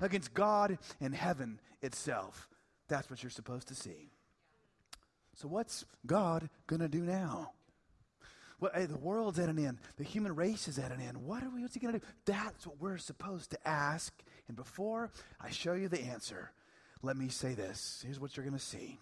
against 0.00 0.34
God 0.34 0.78
and 1.00 1.14
heaven 1.14 1.60
itself. 1.82 2.48
That's 2.88 3.10
what 3.10 3.22
you're 3.22 3.30
supposed 3.30 3.68
to 3.68 3.74
see. 3.74 4.10
So, 5.34 5.48
what's 5.48 5.84
God 6.06 6.48
going 6.66 6.80
to 6.80 6.88
do 6.88 7.02
now? 7.02 7.52
Well, 8.58 8.70
hey, 8.74 8.86
the 8.86 8.96
world's 8.96 9.38
at 9.38 9.50
an 9.50 9.58
end. 9.58 9.78
The 9.98 10.04
human 10.04 10.34
race 10.34 10.66
is 10.66 10.78
at 10.78 10.90
an 10.90 11.00
end. 11.00 11.18
What 11.18 11.42
are 11.42 11.50
we, 11.50 11.60
what's 11.60 11.74
he 11.74 11.80
going 11.80 11.92
to 11.92 12.00
do? 12.00 12.06
That's 12.24 12.66
what 12.66 12.80
we're 12.80 12.96
supposed 12.96 13.50
to 13.50 13.68
ask. 13.68 14.14
And 14.48 14.56
before 14.56 15.10
I 15.38 15.50
show 15.50 15.74
you 15.74 15.88
the 15.88 16.02
answer, 16.02 16.52
let 17.02 17.18
me 17.18 17.28
say 17.28 17.52
this. 17.52 18.02
Here's 18.02 18.18
what 18.18 18.34
you're 18.34 18.46
going 18.46 18.58
to 18.58 18.64
see. 18.64 18.98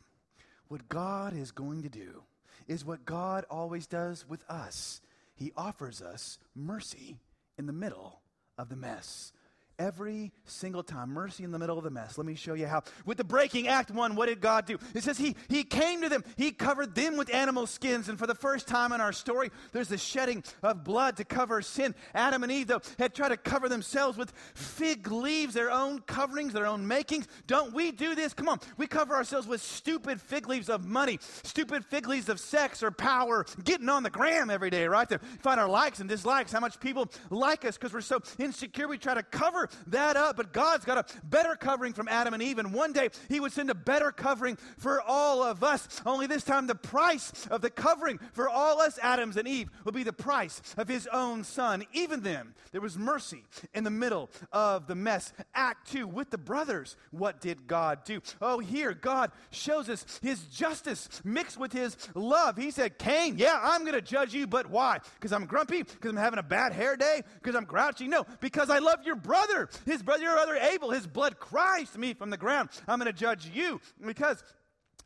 What 0.66 0.88
God 0.88 1.37
is 1.37 1.53
going 1.53 1.83
to 1.83 1.88
do 1.88 2.24
is 2.66 2.85
what 2.85 3.05
God 3.05 3.44
always 3.48 3.87
does 3.87 4.29
with 4.29 4.42
us. 4.50 5.00
He 5.35 5.53
offers 5.57 6.01
us 6.01 6.38
mercy 6.55 7.18
in 7.59 7.66
the 7.66 7.73
middle 7.73 8.20
of 8.57 8.68
the 8.68 8.77
mess 8.77 9.33
every 9.79 10.33
single 10.45 10.83
time. 10.83 11.11
Mercy 11.11 11.45
in 11.45 11.51
the 11.51 11.59
middle 11.59 11.79
of 11.79 11.85
the 11.85 11.91
mess. 11.91 12.17
Let 12.19 12.27
me 12.27 12.35
show 12.35 12.55
you 12.55 12.67
how. 12.67 12.83
With 13.05 13.19
the 13.19 13.25
breaking, 13.25 13.69
Act 13.69 13.91
1, 13.91 14.15
what 14.15 14.27
did 14.27 14.41
God 14.41 14.67
do? 14.67 14.79
It 14.95 15.03
says 15.03 15.19
he, 15.19 15.37
he 15.49 15.65
came 15.65 16.03
to 16.03 16.09
them, 16.09 16.25
He 16.37 16.53
covered 16.53 16.95
them 16.95 17.17
with 17.17 17.33
animal 17.33 17.67
skins. 17.67 18.09
And 18.09 18.19
for 18.19 18.27
the 18.27 18.35
first 18.35 18.67
time 18.67 18.93
in 18.93 19.01
our 19.01 19.13
story, 19.13 19.51
there's 19.73 19.89
the 19.89 19.99
shedding 19.99 20.45
of 20.63 20.85
blood 20.85 21.17
to 21.17 21.25
cover 21.25 21.63
sin. 21.63 21.95
Adam 22.15 22.43
and 22.43 22.53
Eve, 22.53 22.69
though, 22.69 22.83
had 22.99 23.15
tried 23.15 23.31
to 23.31 23.37
cover 23.37 23.69
themselves 23.69 24.17
with 24.19 24.33
fig 24.55 25.11
leaves, 25.11 25.55
their 25.55 25.71
own 25.71 26.01
coverings, 26.01 26.53
their 26.53 26.67
own 26.67 26.87
makings. 26.87 27.27
Don't 27.47 27.73
we 27.75 27.93
do 27.93 28.15
this? 28.15 28.35
Come 28.35 28.49
on. 28.49 28.61
We 28.77 28.87
cover 28.87 29.15
ourselves 29.15 29.47
with 29.47 29.61
stupid 29.61 30.21
fig 30.21 30.49
leaves 30.49 30.69
of 30.69 30.85
money, 30.85 31.19
stupid 31.43 31.85
fig 31.85 32.09
leaves 32.09 32.29
of 32.29 32.41
sex 32.41 32.83
or 32.83 32.91
power, 32.91 33.47
getting 33.65 33.89
on 33.89 34.03
the 34.03 34.11
gram 34.11 34.51
every 34.51 34.71
day, 34.71 34.87
right? 34.87 35.09
To 35.09 35.19
find 35.41 35.61
our 35.61 35.69
likes 35.69 36.01
and 36.01 36.09
dislikes, 36.09 36.53
how 36.53 36.61
much 36.61 36.81
people 36.81 37.11
like 37.31 37.65
us 37.65 37.77
because 37.77 37.93
we're 37.93 38.01
so 38.01 38.21
insecure. 38.39 38.89
We 38.89 38.99
try 38.99 39.15
to 39.15 39.23
cover 39.23 39.63
that 39.88 40.16
up. 40.16 40.37
But 40.37 40.53
God's 40.53 40.85
got 40.85 40.98
a 40.98 41.27
better 41.27 41.57
covering 41.57 41.92
from 41.92 42.09
Adam 42.09 42.35
and 42.35 42.42
Eve. 42.42 42.59
And 42.59 42.72
one 42.72 42.92
day 42.92 43.11
he 43.29 43.40
would 43.40 43.53
send 43.53 43.70
a 43.70 43.74
better 43.74 44.12
covering 44.12 44.57
for 44.79 45.00
all 45.00 45.42
of 45.42 45.62
us. 45.62 45.88
Only 46.07 46.27
this 46.27 46.44
time 46.44 46.66
the 46.66 46.74
price 46.74 47.33
of 47.50 47.61
the 47.61 47.70
covering 47.70 48.18
for 48.33 48.48
all 48.48 48.81
us 48.81 48.98
Adams 49.03 49.37
and 49.37 49.48
Eve 49.48 49.70
would 49.85 49.94
be 49.94 50.03
the 50.03 50.12
price 50.12 50.62
of 50.77 50.88
his 50.88 51.07
own 51.12 51.44
son. 51.44 51.85
Even 51.92 52.22
then, 52.22 52.55
there 52.72 52.81
was 52.81 52.98
mercy 52.98 53.44
in 53.74 53.85
the 53.85 53.90
middle 53.90 54.31
of 54.53 54.87
the 54.87 54.94
mess. 54.94 55.33
Act 55.55 55.90
2 55.92 56.07
with 56.07 56.31
the 56.31 56.38
brothers. 56.38 56.96
What 57.11 57.40
did 57.40 57.66
God 57.66 58.05
do? 58.05 58.20
Oh, 58.40 58.59
here 58.59 58.92
God 58.92 59.31
shows 59.50 59.88
us 59.88 60.05
his 60.22 60.42
justice 60.44 61.09
mixed 61.24 61.59
with 61.59 61.72
his 61.72 61.96
love. 62.14 62.57
He 62.57 62.70
said, 62.70 62.98
Cain, 62.98 63.38
yeah, 63.38 63.59
I'm 63.62 63.83
going 63.83 63.94
to 63.94 64.00
judge 64.00 64.35
you, 64.35 64.46
but 64.46 64.68
why? 64.70 64.98
Because 65.14 65.33
I'm 65.33 65.46
grumpy? 65.46 65.83
Because 65.83 66.11
I'm 66.11 66.16
having 66.16 66.38
a 66.38 66.42
bad 66.42 66.72
hair 66.72 66.96
day? 66.96 67.22
Because 67.35 67.55
I'm 67.55 67.64
grouchy? 67.64 68.09
No, 68.09 68.24
because 68.40 68.70
I 68.70 68.79
love 68.79 69.05
your 69.05 69.16
brother. 69.16 69.54
His 69.87 70.03
brother, 70.03 70.23
your 70.23 70.35
brother 70.35 70.57
Abel, 70.57 70.90
his 70.90 71.07
blood 71.07 71.38
cries 71.38 71.90
to 71.90 71.99
me 71.99 72.14
from 72.14 72.31
the 72.31 72.37
ground. 72.37 72.71
I'm 72.88 72.99
going 72.99 73.12
to 73.12 73.19
judge 73.19 73.51
you 73.53 73.81
because 74.05 74.43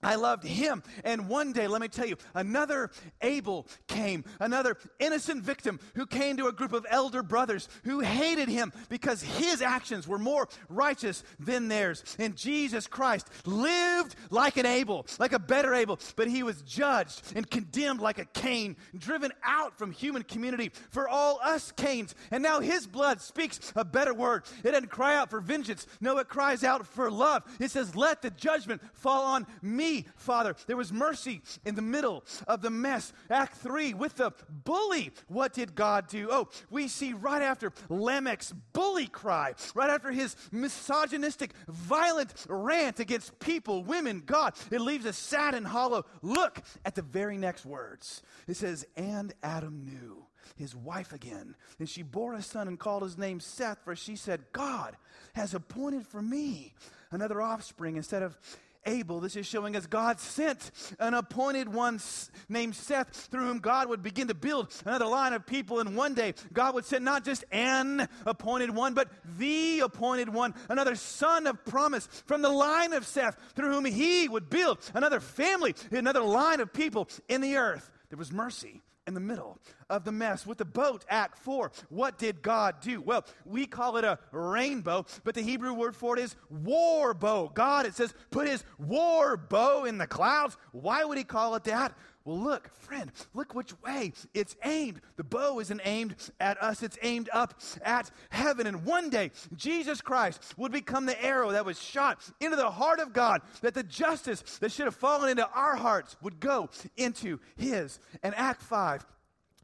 I 0.03 0.15
loved 0.15 0.45
him. 0.45 0.83
And 1.03 1.29
one 1.29 1.53
day, 1.53 1.67
let 1.67 1.81
me 1.81 1.89
tell 1.89 2.07
you, 2.07 2.17
another 2.35 2.91
Abel 3.21 3.67
came, 3.89 4.25
another 4.39 4.77
innocent 5.01 5.43
victim 5.43 5.81
who 5.95 6.07
came 6.07 6.37
to 6.37 6.47
a 6.47 6.53
group 6.53 6.73
of 6.73 6.87
elder 6.89 7.23
brothers 7.23 7.69
who 7.85 8.01
hated 8.01 8.49
him 8.49 8.73
because 8.89 9.23
his 9.23 9.61
actions 9.61 10.07
were 10.07 10.19
more 10.19 10.49
righteous 10.69 11.25
than 11.41 11.67
theirs. 11.67 12.05
And 12.19 12.37
Jesus 12.37 12.87
Christ 12.87 13.29
lived 13.45 14.15
like 14.31 14.57
an 14.57 14.67
Abel, 14.67 15.05
like 15.19 15.33
a 15.33 15.39
better 15.39 15.75
Abel, 15.75 15.99
but 16.15 16.29
he 16.29 16.45
was 16.45 16.63
judged 16.63 17.23
and 17.35 17.49
condemned 17.51 18.01
like 18.01 18.19
a 18.19 18.25
Cain, 18.27 18.77
driven 18.97 19.33
out 19.43 19.77
from 19.77 19.91
human 19.91 20.23
community 20.23 20.71
for 20.91 21.09
all 21.09 21.41
us 21.43 21.73
Cains. 21.73 22.15
And 22.31 22.43
now 22.43 22.61
his 22.61 22.87
blood 22.87 23.21
speaks 23.21 23.73
a 23.75 23.85
better 23.85 24.15
word. 24.15 24.45
It 24.63 24.71
doesn't 24.71 24.91
cry 24.91 25.17
out 25.17 25.31
for 25.31 25.41
vengeance, 25.41 25.87
no, 26.01 26.19
it 26.19 26.29
cries 26.29 26.63
out 26.63 26.87
for 26.87 27.11
love. 27.11 27.43
It 27.59 27.73
says, 27.73 27.97
Let 27.97 28.23
the 28.23 28.31
judgment 28.31 28.81
fall 28.95 29.25
on 29.25 29.47
me 29.61 29.88
Father. 30.17 30.55
There 30.67 30.77
was 30.77 30.93
mercy 30.93 31.43
in 31.65 31.75
the 31.75 31.83
middle 31.83 32.25
of 32.47 32.63
the 32.63 32.71
mess. 32.71 33.13
Act 33.31 33.57
3 33.57 33.95
with 33.95 34.17
the 34.17 34.33
bully. 34.49 35.13
What 35.29 35.53
did 35.53 35.75
God 35.75 36.09
do? 36.09 36.29
Oh, 36.31 36.49
we 36.71 36.89
see 36.89 37.13
right 37.13 37.43
after 37.43 37.73
Lamech's 37.89 38.53
bully 38.73 39.07
cry, 39.07 39.55
right 39.75 39.91
after 39.91 40.11
his 40.11 40.37
misogynistic, 40.53 41.53
violent 41.69 42.33
rant 42.49 43.01
against 43.01 43.39
people, 43.39 43.85
women, 43.85 44.23
God, 44.25 44.55
it 44.71 44.81
leaves 44.81 45.07
us 45.07 45.17
sad 45.17 45.55
and 45.55 45.67
hollow. 45.67 46.05
Look 46.23 46.61
at 46.85 46.95
the 46.95 47.03
very 47.03 47.37
next 47.39 47.65
words. 47.65 48.23
It 48.47 48.57
says, 48.57 48.87
And 48.97 49.35
Adam 49.43 49.85
knew 49.85 50.27
his 50.57 50.75
wife 50.75 51.13
again. 51.13 51.55
And 51.79 51.89
she 51.89 52.03
bore 52.03 52.35
a 52.35 52.43
son 52.43 52.69
and 52.69 52.79
called 52.79 53.03
his 53.03 53.19
name 53.19 53.41
Seth, 53.41 53.79
for 53.85 53.95
she 53.95 54.17
said, 54.17 54.45
God 54.53 54.97
has 55.35 55.55
appointed 55.55 56.07
for 56.07 56.23
me 56.23 56.75
another 57.11 57.41
offspring 57.41 57.97
instead 57.97 58.23
of 58.23 58.39
Abel. 58.87 59.21
This 59.21 59.37
is 59.37 59.47
showing 59.47 59.77
us 59.77 59.87
God 59.87 60.21
sent 60.21 60.71
an 60.99 61.15
appointed 61.15 61.73
one 61.73 62.01
named 62.49 62.75
Seth 62.75 63.29
through 63.31 63.47
whom 63.47 63.59
God 63.59 63.89
would 63.89 64.03
begin 64.03 64.29
to 64.29 64.35
build 64.35 64.73
another 64.85 65.07
line 65.07 65.33
of 65.33 65.47
people. 65.47 65.81
And 65.81 65.97
one 65.97 66.15
day, 66.15 66.35
God 66.53 66.75
would 66.75 66.85
send 66.85 67.05
not 67.05 67.25
just 67.25 67.45
an 67.51 68.09
appointed 68.27 68.75
one, 68.75 68.95
but 68.95 69.11
the 69.39 69.81
appointed 69.81 70.29
one, 70.29 70.55
another 70.69 70.95
son 70.95 71.47
of 71.47 71.65
promise 71.65 72.09
from 72.27 72.43
the 72.43 72.49
line 72.49 72.93
of 72.93 73.07
Seth 73.07 73.37
through 73.55 73.73
whom 73.73 73.85
he 73.85 74.29
would 74.29 74.51
build 74.51 74.79
another 74.95 75.21
family, 75.21 75.75
another 75.91 76.23
line 76.23 76.61
of 76.61 76.73
people 76.73 77.09
in 77.29 77.41
the 77.41 77.57
earth. 77.57 77.91
There 78.11 78.19
was 78.19 78.33
mercy 78.33 78.83
in 79.09 79.15
the 79.15 79.21
middle 79.21 79.59
of 79.91 80.05
the 80.05 80.13
mess. 80.13 80.47
With 80.47 80.59
the 80.59 80.65
boat, 80.65 81.05
Act 81.09 81.39
4, 81.39 81.73
what 81.89 82.19
did 82.19 82.43
God 82.43 82.77
do? 82.81 83.01
Well, 83.01 83.25
we 83.45 83.67
call 83.67 83.97
it 83.97 84.05
a 84.05 84.19
rainbow, 84.31 85.07
but 85.25 85.35
the 85.35 85.41
Hebrew 85.43 85.73
word 85.73 85.97
for 85.97 86.17
it 86.17 86.23
is 86.23 86.37
war 86.51 87.15
bow. 87.15 87.51
God, 87.53 87.87
it 87.87 87.95
says, 87.95 88.15
put 88.31 88.47
his 88.47 88.63
war 88.79 89.37
bow 89.37 89.85
in 89.85 89.99
the 89.99 90.07
clouds. 90.07 90.57
Why 90.73 91.05
would 91.05 91.19
he 91.19 91.25
call 91.25 91.55
it 91.55 91.65
that? 91.65 91.97
Well, 92.29 92.41
look, 92.41 92.71
friend, 92.75 93.11
look 93.33 93.55
which 93.55 93.73
way 93.81 94.13
it's 94.35 94.55
aimed. 94.63 95.01
The 95.17 95.25
bow 95.25 95.61
isn't 95.61 95.81
aimed 95.83 96.15
at 96.39 96.63
us, 96.63 96.83
it's 96.83 96.99
aimed 97.01 97.31
up 97.33 97.59
at 97.81 98.11
heaven. 98.29 98.67
And 98.67 98.85
one 98.85 99.09
day, 99.09 99.31
Jesus 99.57 100.03
Christ 100.03 100.43
would 100.59 100.71
become 100.71 101.07
the 101.07 101.25
arrow 101.25 101.53
that 101.53 101.65
was 101.65 101.81
shot 101.81 102.21
into 102.39 102.57
the 102.57 102.71
heart 102.71 103.01
of 103.01 103.15
God, 103.15 103.41
that 103.63 103.73
the 103.73 103.83
justice 103.83 104.43
that 104.59 104.73
should 104.73 104.85
have 104.85 104.95
fallen 104.95 105.31
into 105.31 105.49
our 105.49 105.77
hearts 105.77 106.19
would 106.21 106.39
go 106.39 106.69
into 106.99 107.41
his. 107.57 107.99
And 108.23 108.35
Act 108.35 108.61
5, 108.61 109.07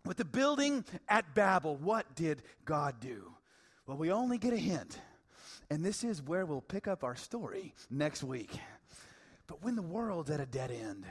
with 0.07 0.17
the 0.17 0.25
building 0.25 0.87
at 1.07 1.35
Babel, 1.35 1.77
what 1.77 2.15
did 2.17 2.41
God 2.65 2.95
do? 2.99 3.35
Well, 3.87 3.99
we 3.99 4.11
only 4.11 4.39
get 4.39 4.55
a 4.55 4.57
hint. 4.57 4.99
And 5.69 5.85
this 5.85 6.03
is 6.03 6.23
where 6.23 6.47
we'll 6.47 6.63
pick 6.63 6.89
up 6.89 7.05
our 7.05 7.15
story 7.15 7.75
next 7.91 8.23
week. 8.23 8.59
But 9.47 9.63
when 9.63 9.77
the 9.77 9.83
world's 9.83 10.31
at 10.31 10.41
a 10.41 10.47
dead 10.47 10.71
end, 10.71 11.05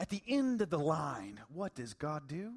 at 0.00 0.08
the 0.08 0.22
end 0.26 0.62
of 0.62 0.70
the 0.70 0.78
line, 0.78 1.40
what 1.52 1.74
does 1.74 1.94
God 1.94 2.26
do? 2.28 2.52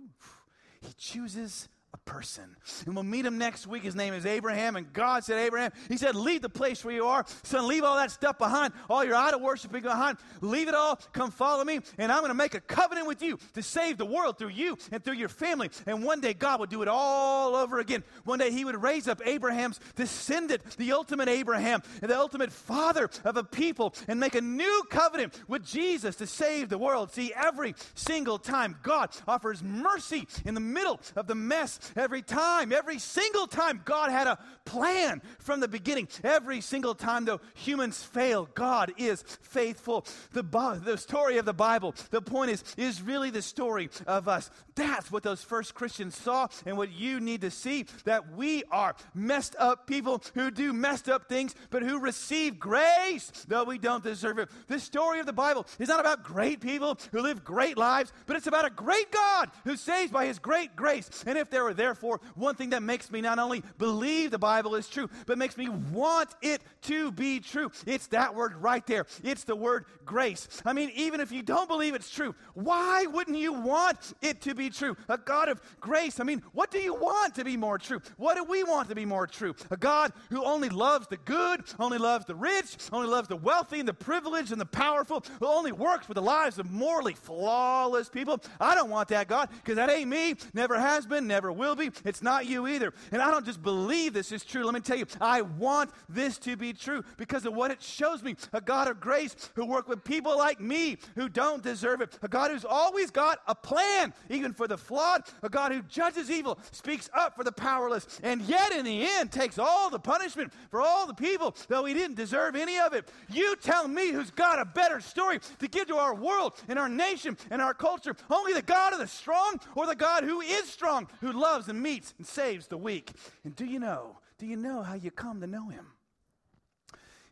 He 0.81 0.93
chooses 0.97 1.67
a 1.93 1.97
person. 1.97 2.55
And 2.85 2.93
we'll 2.93 3.03
meet 3.03 3.25
him 3.25 3.37
next 3.37 3.65
week. 3.65 3.83
His 3.83 3.95
name 3.95 4.13
is 4.13 4.25
Abraham. 4.25 4.75
And 4.75 4.91
God 4.93 5.23
said, 5.23 5.39
Abraham, 5.39 5.71
He 5.87 5.97
said, 5.97 6.15
leave 6.15 6.41
the 6.41 6.49
place 6.49 6.83
where 6.85 6.93
you 6.93 7.05
are. 7.05 7.25
Son, 7.43 7.67
leave 7.67 7.83
all 7.83 7.95
that 7.95 8.11
stuff 8.11 8.37
behind, 8.37 8.73
all 8.89 9.03
your 9.03 9.15
idol 9.15 9.39
worshiping 9.39 9.81
behind. 9.81 10.17
Leave 10.41 10.67
it 10.67 10.75
all. 10.75 10.97
Come 11.13 11.31
follow 11.31 11.63
me. 11.63 11.79
And 11.97 12.11
I'm 12.11 12.19
going 12.19 12.29
to 12.29 12.35
make 12.35 12.53
a 12.53 12.59
covenant 12.59 13.07
with 13.07 13.23
you 13.23 13.39
to 13.53 13.63
save 13.63 13.97
the 13.97 14.05
world 14.05 14.37
through 14.37 14.49
you 14.49 14.77
and 14.91 15.03
through 15.03 15.15
your 15.15 15.29
family. 15.29 15.71
And 15.87 16.03
one 16.03 16.21
day 16.21 16.33
God 16.33 16.59
would 16.59 16.69
do 16.69 16.81
it 16.83 16.87
all 16.87 17.55
over 17.55 17.79
again. 17.79 18.03
One 18.23 18.39
day 18.39 18.51
He 18.51 18.65
would 18.65 18.81
raise 18.81 19.07
up 19.07 19.21
Abraham's 19.25 19.79
descendant, 19.95 20.77
the 20.77 20.91
ultimate 20.91 21.27
Abraham, 21.27 21.81
the 22.01 22.17
ultimate 22.17 22.51
father 22.51 23.09
of 23.25 23.37
a 23.37 23.43
people, 23.43 23.95
and 24.07 24.19
make 24.19 24.35
a 24.35 24.41
new 24.41 24.83
covenant 24.89 25.41
with 25.47 25.65
Jesus 25.65 26.15
to 26.17 26.27
save 26.27 26.69
the 26.69 26.77
world. 26.77 27.11
See, 27.11 27.33
every 27.33 27.73
single 27.95 28.37
time 28.37 28.77
God 28.83 29.09
offers 29.27 29.63
mercy 29.63 30.27
in 30.45 30.53
the 30.53 30.59
middle 30.59 30.99
of 31.15 31.25
the 31.25 31.35
mess 31.35 31.78
every 31.95 32.21
time. 32.21 32.71
Every 32.71 32.99
single 32.99 33.47
time, 33.47 33.81
God 33.85 34.11
had 34.11 34.27
a 34.27 34.39
plan 34.65 35.21
from 35.39 35.59
the 35.59 35.67
beginning. 35.67 36.07
Every 36.23 36.61
single 36.61 36.95
time, 36.95 37.25
though, 37.25 37.41
humans 37.55 38.01
fail, 38.03 38.49
God 38.53 38.93
is 38.97 39.23
faithful. 39.41 40.05
The, 40.31 40.43
the 40.83 40.97
story 40.97 41.37
of 41.37 41.45
the 41.45 41.53
Bible, 41.53 41.95
the 42.11 42.21
point 42.21 42.51
is, 42.51 42.63
is 42.77 43.01
really 43.01 43.29
the 43.31 43.41
story 43.41 43.89
of 44.05 44.27
us. 44.27 44.49
That's 44.75 45.11
what 45.11 45.23
those 45.23 45.43
first 45.43 45.73
Christians 45.73 46.15
saw 46.15 46.47
and 46.65 46.77
what 46.77 46.91
you 46.91 47.19
need 47.19 47.41
to 47.41 47.51
see 47.51 47.85
that 48.05 48.33
we 48.33 48.63
are 48.71 48.95
messed 49.13 49.55
up 49.59 49.87
people 49.87 50.23
who 50.35 50.51
do 50.51 50.71
messed 50.71 51.09
up 51.09 51.27
things, 51.27 51.53
but 51.69 51.83
who 51.83 51.99
receive 51.99 52.59
grace, 52.59 53.31
though 53.47 53.65
we 53.65 53.77
don't 53.77 54.03
deserve 54.03 54.39
it. 54.39 54.49
The 54.67 54.79
story 54.79 55.19
of 55.19 55.25
the 55.25 55.33
Bible 55.33 55.65
is 55.79 55.89
not 55.89 55.99
about 55.99 56.23
great 56.23 56.61
people 56.61 56.97
who 57.11 57.21
live 57.21 57.43
great 57.43 57.77
lives, 57.77 58.13
but 58.25 58.35
it's 58.35 58.47
about 58.47 58.65
a 58.65 58.69
great 58.69 59.11
God 59.11 59.51
who 59.65 59.75
saves 59.75 60.11
by 60.11 60.25
his 60.25 60.39
great 60.39 60.75
grace. 60.75 61.09
And 61.25 61.37
if 61.37 61.49
there 61.49 61.68
therefore, 61.73 62.21
one 62.35 62.55
thing 62.55 62.71
that 62.71 62.83
makes 62.83 63.11
me 63.11 63.21
not 63.21 63.39
only 63.39 63.63
believe 63.77 64.31
the 64.31 64.39
Bible 64.39 64.75
is 64.75 64.87
true, 64.87 65.09
but 65.25 65.37
makes 65.37 65.57
me 65.57 65.69
want 65.69 66.29
it 66.41 66.61
to 66.83 67.11
be 67.11 67.39
true. 67.39 67.71
It's 67.85 68.07
that 68.07 68.35
word 68.35 68.55
right 68.55 68.85
there. 68.85 69.05
It's 69.23 69.43
the 69.43 69.55
word 69.55 69.85
grace. 70.05 70.47
I 70.65 70.73
mean, 70.73 70.91
even 70.95 71.19
if 71.19 71.31
you 71.31 71.41
don't 71.41 71.67
believe 71.67 71.93
it's 71.93 72.09
true, 72.09 72.35
why 72.53 73.05
wouldn't 73.05 73.37
you 73.37 73.53
want 73.53 74.13
it 74.21 74.41
to 74.41 74.55
be 74.55 74.69
true? 74.69 74.95
A 75.07 75.17
God 75.17 75.49
of 75.49 75.61
grace. 75.79 76.19
I 76.19 76.23
mean, 76.23 76.41
what 76.53 76.71
do 76.71 76.79
you 76.79 76.93
want 76.93 77.35
to 77.35 77.43
be 77.43 77.57
more 77.57 77.77
true? 77.77 78.01
What 78.17 78.35
do 78.35 78.43
we 78.43 78.63
want 78.63 78.89
to 78.89 78.95
be 78.95 79.05
more 79.05 79.27
true? 79.27 79.55
A 79.71 79.77
God 79.77 80.13
who 80.29 80.43
only 80.43 80.69
loves 80.69 81.07
the 81.07 81.17
good, 81.17 81.63
only 81.79 81.97
loves 81.97 82.25
the 82.25 82.35
rich, 82.35 82.77
only 82.91 83.07
loves 83.07 83.27
the 83.27 83.35
wealthy 83.35 83.79
and 83.79 83.87
the 83.87 83.93
privileged 83.93 84.51
and 84.51 84.59
the 84.59 84.65
powerful, 84.65 85.23
who 85.39 85.47
only 85.47 85.71
works 85.71 86.07
with 86.07 86.15
the 86.15 86.21
lives 86.21 86.59
of 86.59 86.71
morally 86.71 87.13
flawless 87.13 88.09
people. 88.09 88.41
I 88.59 88.75
don't 88.75 88.89
want 88.89 89.09
that 89.09 89.27
God 89.27 89.49
because 89.51 89.75
that 89.75 89.89
ain't 89.89 90.09
me, 90.09 90.35
never 90.53 90.79
has 90.79 91.05
been, 91.05 91.27
never 91.27 91.51
be. 91.75 91.91
It's 92.05 92.21
not 92.21 92.45
you 92.45 92.67
either. 92.67 92.93
And 93.11 93.21
I 93.21 93.31
don't 93.31 93.45
just 93.45 93.61
believe 93.61 94.13
this 94.13 94.31
is 94.31 94.43
true. 94.43 94.63
Let 94.63 94.73
me 94.73 94.79
tell 94.79 94.97
you, 94.97 95.05
I 95.21 95.41
want 95.41 95.91
this 96.07 96.37
to 96.39 96.55
be 96.55 96.73
true 96.73 97.03
because 97.17 97.45
of 97.45 97.53
what 97.53 97.71
it 97.71 97.81
shows 97.81 98.23
me. 98.23 98.35
A 98.53 98.61
God 98.61 98.87
of 98.87 98.99
grace 98.99 99.35
who 99.55 99.65
work 99.65 99.87
with 99.87 100.03
people 100.03 100.37
like 100.37 100.59
me 100.59 100.97
who 101.15 101.29
don't 101.29 101.61
deserve 101.61 102.01
it. 102.01 102.17
A 102.21 102.27
God 102.27 102.51
who's 102.51 102.65
always 102.65 103.11
got 103.11 103.39
a 103.47 103.55
plan, 103.55 104.13
even 104.29 104.53
for 104.53 104.67
the 104.67 104.77
flawed. 104.77 105.23
A 105.43 105.49
God 105.49 105.71
who 105.71 105.81
judges 105.83 106.31
evil, 106.31 106.59
speaks 106.71 107.09
up 107.13 107.35
for 107.35 107.43
the 107.43 107.51
powerless, 107.51 108.19
and 108.23 108.41
yet 108.43 108.71
in 108.71 108.85
the 108.85 109.07
end 109.07 109.31
takes 109.31 109.59
all 109.59 109.89
the 109.89 109.99
punishment 109.99 110.53
for 110.71 110.81
all 110.81 111.05
the 111.05 111.13
people, 111.13 111.55
though 111.67 111.85
he 111.85 111.93
didn't 111.93 112.15
deserve 112.15 112.55
any 112.55 112.79
of 112.79 112.93
it. 112.93 113.09
You 113.31 113.55
tell 113.57 113.87
me 113.87 114.11
who's 114.11 114.31
got 114.31 114.59
a 114.59 114.65
better 114.65 114.99
story 115.01 115.39
to 115.59 115.67
give 115.67 115.87
to 115.87 115.97
our 115.97 116.15
world 116.15 116.53
and 116.67 116.79
our 116.79 116.89
nation 116.89 117.37
and 117.49 117.61
our 117.61 117.73
culture. 117.73 118.15
Only 118.29 118.53
the 118.53 118.61
God 118.61 118.93
of 118.93 118.99
the 118.99 119.07
strong 119.07 119.59
or 119.75 119.85
the 119.85 119.95
God 119.95 120.23
who 120.23 120.41
is 120.41 120.69
strong, 120.69 121.07
who 121.21 121.31
loves 121.31 121.48
and 121.57 121.81
meets 121.81 122.13
and 122.17 122.27
saves 122.27 122.67
the 122.67 122.77
weak. 122.77 123.11
And 123.43 123.55
do 123.55 123.65
you 123.65 123.79
know, 123.79 124.17
do 124.37 124.45
you 124.45 124.55
know 124.55 124.81
how 124.81 124.95
you 124.95 125.11
come 125.11 125.41
to 125.41 125.47
know 125.47 125.69
him? 125.69 125.87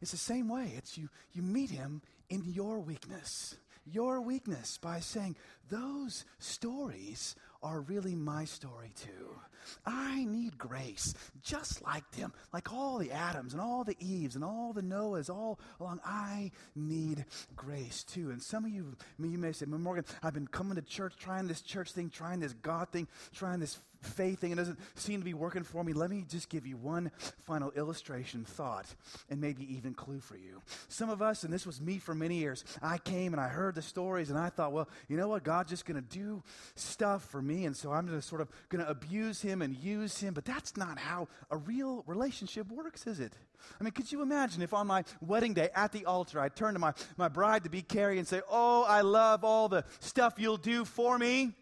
It's 0.01 0.11
the 0.11 0.17
same 0.17 0.47
way. 0.47 0.73
It's 0.77 0.97
you, 0.97 1.09
you 1.33 1.41
meet 1.41 1.69
him 1.69 2.01
in 2.29 2.43
your 2.45 2.79
weakness. 2.79 3.55
Your 3.85 4.19
weakness 4.19 4.77
by 4.77 4.99
saying, 4.99 5.37
those 5.69 6.25
stories 6.39 7.35
are 7.63 7.81
really 7.81 8.15
my 8.15 8.45
story 8.45 8.91
too. 8.95 9.39
I 9.85 10.25
need 10.25 10.57
grace, 10.57 11.13
just 11.41 11.83
like 11.83 12.09
them, 12.11 12.33
like 12.53 12.71
all 12.71 12.97
the 12.97 13.11
Adams 13.11 13.53
and 13.53 13.61
all 13.61 13.83
the 13.83 13.97
Eves 13.99 14.35
and 14.35 14.43
all 14.43 14.73
the 14.73 14.81
Noahs, 14.81 15.29
all 15.29 15.59
along. 15.79 15.99
I 16.05 16.51
need 16.75 17.25
grace 17.55 18.03
too. 18.03 18.29
And 18.29 18.41
some 18.41 18.65
of 18.65 18.71
you, 18.71 18.95
you 19.19 19.37
may 19.37 19.51
say, 19.51 19.65
Morgan, 19.65 20.05
I've 20.21 20.33
been 20.33 20.47
coming 20.47 20.75
to 20.75 20.81
church, 20.81 21.15
trying 21.17 21.47
this 21.47 21.61
church 21.61 21.91
thing, 21.91 22.09
trying 22.09 22.39
this 22.39 22.53
God 22.53 22.89
thing, 22.89 23.07
trying 23.33 23.59
this 23.59 23.77
faith 24.01 24.39
thing. 24.39 24.51
It 24.51 24.55
doesn't 24.55 24.79
seem 24.95 25.19
to 25.19 25.25
be 25.25 25.33
working 25.33 25.63
for 25.63 25.83
me. 25.83 25.93
Let 25.93 26.09
me 26.09 26.25
just 26.27 26.49
give 26.49 26.65
you 26.65 26.77
one 26.77 27.11
final 27.39 27.71
illustration, 27.71 28.45
thought, 28.45 28.85
and 29.29 29.41
maybe 29.41 29.71
even 29.75 29.93
clue 29.93 30.19
for 30.19 30.35
you. 30.35 30.61
Some 30.87 31.09
of 31.09 31.21
us, 31.21 31.43
and 31.43 31.53
this 31.53 31.65
was 31.65 31.81
me 31.81 31.97
for 31.97 32.15
many 32.15 32.35
years, 32.35 32.63
I 32.81 32.97
came 32.97 33.33
and 33.33 33.41
I 33.41 33.47
heard 33.47 33.75
the 33.75 33.81
stories 33.81 34.29
and 34.29 34.39
I 34.39 34.49
thought, 34.49 34.71
well, 34.71 34.87
you 35.07 35.17
know 35.17 35.27
what? 35.27 35.43
God's 35.43 35.69
just 35.69 35.85
going 35.85 36.01
to 36.01 36.17
do 36.17 36.43
stuff 36.75 37.23
for 37.23 37.41
me 37.41 37.65
and 37.65 37.75
so 37.75 37.91
I'm 37.91 38.07
just 38.07 38.27
sort 38.27 38.41
of 38.41 38.49
going 38.69 38.83
to 38.83 38.89
abuse 38.89 39.41
him 39.41 39.61
and 39.61 39.75
use 39.75 40.19
him. 40.19 40.33
But 40.33 40.45
that's 40.45 40.77
not 40.77 40.97
how 40.99 41.27
a 41.51 41.57
real 41.57 42.03
relationship 42.07 42.69
works, 42.71 43.07
is 43.07 43.19
it? 43.19 43.33
I 43.79 43.83
mean, 43.83 43.91
could 43.91 44.11
you 44.11 44.21
imagine 44.21 44.61
if 44.61 44.73
on 44.73 44.87
my 44.87 45.03
wedding 45.21 45.53
day 45.53 45.69
at 45.75 45.91
the 45.91 46.05
altar 46.05 46.39
I 46.39 46.49
turned 46.49 46.75
to 46.75 46.79
my, 46.79 46.93
my 47.17 47.27
bride 47.27 47.63
to 47.63 47.69
be 47.69 47.81
Carrie 47.81 48.19
and 48.19 48.27
say, 48.27 48.41
Oh, 48.49 48.83
I 48.83 49.01
love 49.01 49.43
all 49.43 49.67
the 49.69 49.83
stuff 49.99 50.35
you'll 50.37 50.57
do 50.57 50.85
for 50.85 51.17
me. 51.17 51.53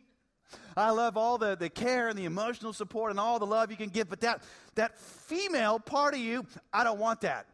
I 0.78 0.92
love 0.92 1.18
all 1.18 1.38
the, 1.38 1.56
the 1.56 1.70
care 1.70 2.10
and 2.10 2.18
the 2.18 2.26
emotional 2.26 2.74
support 2.74 3.12
and 3.12 3.20
all 3.20 3.40
the 3.40 3.46
love 3.46 3.72
you 3.72 3.78
can 3.78 3.90
give, 3.90 4.10
but 4.10 4.22
that, 4.22 4.44
that 4.76 4.98
female 4.98 5.80
part 5.80 6.14
of 6.14 6.20
you, 6.20 6.46
I 6.74 6.84
don't 6.84 7.00
want 7.00 7.22
that. 7.22 7.48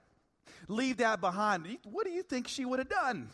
Leave 0.68 0.98
that 0.98 1.22
behind. 1.22 1.78
What 1.84 2.06
do 2.06 2.12
you 2.12 2.24
think 2.24 2.48
she 2.48 2.66
would 2.66 2.80
have 2.80 2.90
done? 2.90 3.30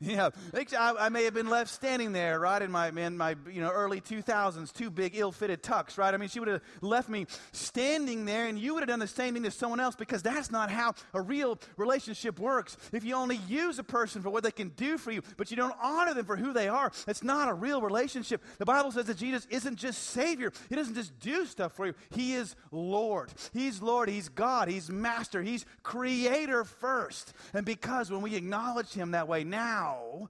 Yeah, 0.08 0.30
I, 0.78 0.94
I, 0.98 1.08
may 1.08 1.24
have 1.24 1.34
been 1.34 1.48
left 1.48 1.70
standing 1.70 2.12
there, 2.12 2.38
right, 2.38 2.62
in 2.62 2.70
my, 2.70 2.88
in 2.88 3.16
my 3.16 3.34
you 3.50 3.60
know, 3.60 3.70
early 3.70 4.00
2000s, 4.00 4.72
too 4.72 4.90
big 4.90 5.16
ill-fitted 5.16 5.60
tux, 5.60 5.98
right? 5.98 6.14
I 6.14 6.16
mean, 6.16 6.28
she 6.28 6.38
would 6.38 6.48
have 6.48 6.62
left 6.80 7.08
me 7.08 7.26
standing 7.50 8.24
there, 8.24 8.46
and 8.46 8.56
you 8.56 8.74
would 8.74 8.80
have 8.80 8.88
done 8.88 9.00
the 9.00 9.08
same 9.08 9.34
thing 9.34 9.42
to 9.42 9.50
someone 9.50 9.80
else 9.80 9.96
because 9.96 10.22
that's 10.22 10.52
not 10.52 10.70
how 10.70 10.94
a 11.14 11.20
real 11.20 11.58
relationship 11.76 12.38
works. 12.38 12.76
If 12.92 13.02
you 13.02 13.16
only 13.16 13.40
use 13.48 13.80
a 13.80 13.84
person 13.84 14.22
for 14.22 14.30
what 14.30 14.44
they 14.44 14.52
can 14.52 14.68
do 14.70 14.98
for 14.98 15.10
you, 15.10 15.20
but 15.36 15.50
you 15.50 15.56
don't 15.56 15.74
honor 15.82 16.14
them 16.14 16.26
for 16.26 16.36
who 16.36 16.52
they 16.52 16.68
are, 16.68 16.92
it's 17.08 17.24
not 17.24 17.48
a 17.48 17.54
real 17.54 17.82
relationship. 17.82 18.40
The 18.58 18.64
Bible 18.64 18.92
says 18.92 19.06
that 19.06 19.16
Jesus 19.16 19.48
isn't 19.50 19.76
just 19.76 20.10
Savior. 20.10 20.52
He 20.68 20.76
doesn't 20.76 20.94
just 20.94 21.18
do 21.18 21.44
stuff 21.44 21.72
for 21.72 21.86
you. 21.86 21.94
He 22.10 22.34
is 22.34 22.54
Lord. 22.70 23.32
He's 23.52 23.82
Lord. 23.82 24.08
He's 24.08 24.28
God. 24.28 24.68
He's 24.68 24.90
Master. 24.90 25.42
He's 25.42 25.66
Creator 25.82 26.62
first. 26.64 27.32
And 27.52 27.66
because 27.66 28.12
when 28.12 28.22
we 28.22 28.36
acknowledge 28.36 28.92
Him 28.92 29.10
that 29.10 29.26
way 29.26 29.42
now, 29.42 29.87
now, 29.88 30.28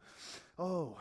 oh, 0.59 0.97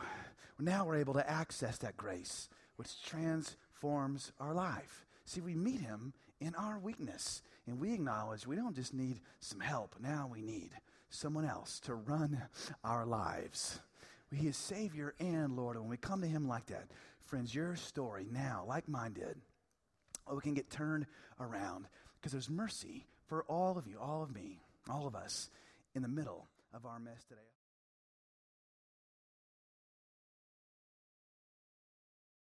now 0.58 0.84
we're 0.84 0.96
able 0.98 1.14
to 1.14 1.30
access 1.30 1.78
that 1.78 1.96
grace, 1.96 2.48
which 2.76 3.02
transforms 3.02 4.32
our 4.40 4.54
life. 4.54 5.06
See, 5.24 5.40
we 5.40 5.54
meet 5.54 5.80
Him 5.80 6.12
in 6.40 6.54
our 6.54 6.78
weakness, 6.78 7.42
and 7.66 7.78
we 7.78 7.92
acknowledge 7.92 8.46
we 8.46 8.56
don't 8.56 8.74
just 8.74 8.94
need 8.94 9.20
some 9.40 9.60
help, 9.60 9.94
now 10.00 10.28
we 10.32 10.40
need 10.40 10.70
someone 11.10 11.44
else 11.44 11.80
to 11.80 11.94
run 11.94 12.42
our 12.84 13.06
lives. 13.06 13.80
He 14.34 14.46
is 14.46 14.56
Savior 14.56 15.14
and 15.18 15.56
Lord. 15.56 15.76
And 15.76 15.84
when 15.84 15.90
we 15.90 15.96
come 15.96 16.20
to 16.20 16.26
Him 16.26 16.46
like 16.46 16.66
that, 16.66 16.88
friends, 17.24 17.54
your 17.54 17.76
story 17.76 18.26
now, 18.30 18.64
like 18.66 18.88
mine 18.88 19.14
did, 19.14 19.36
oh, 20.26 20.34
we 20.34 20.42
can 20.42 20.54
get 20.54 20.70
turned 20.70 21.06
around 21.40 21.86
because 22.16 22.32
there's 22.32 22.50
mercy 22.50 23.06
for 23.26 23.44
all 23.44 23.78
of 23.78 23.86
you, 23.86 23.96
all 23.98 24.22
of 24.22 24.34
me, 24.34 24.60
all 24.90 25.06
of 25.06 25.14
us 25.14 25.48
in 25.94 26.02
the 26.02 26.08
middle 26.08 26.46
of 26.74 26.84
our 26.84 26.98
mess 26.98 27.24
today. 27.26 27.40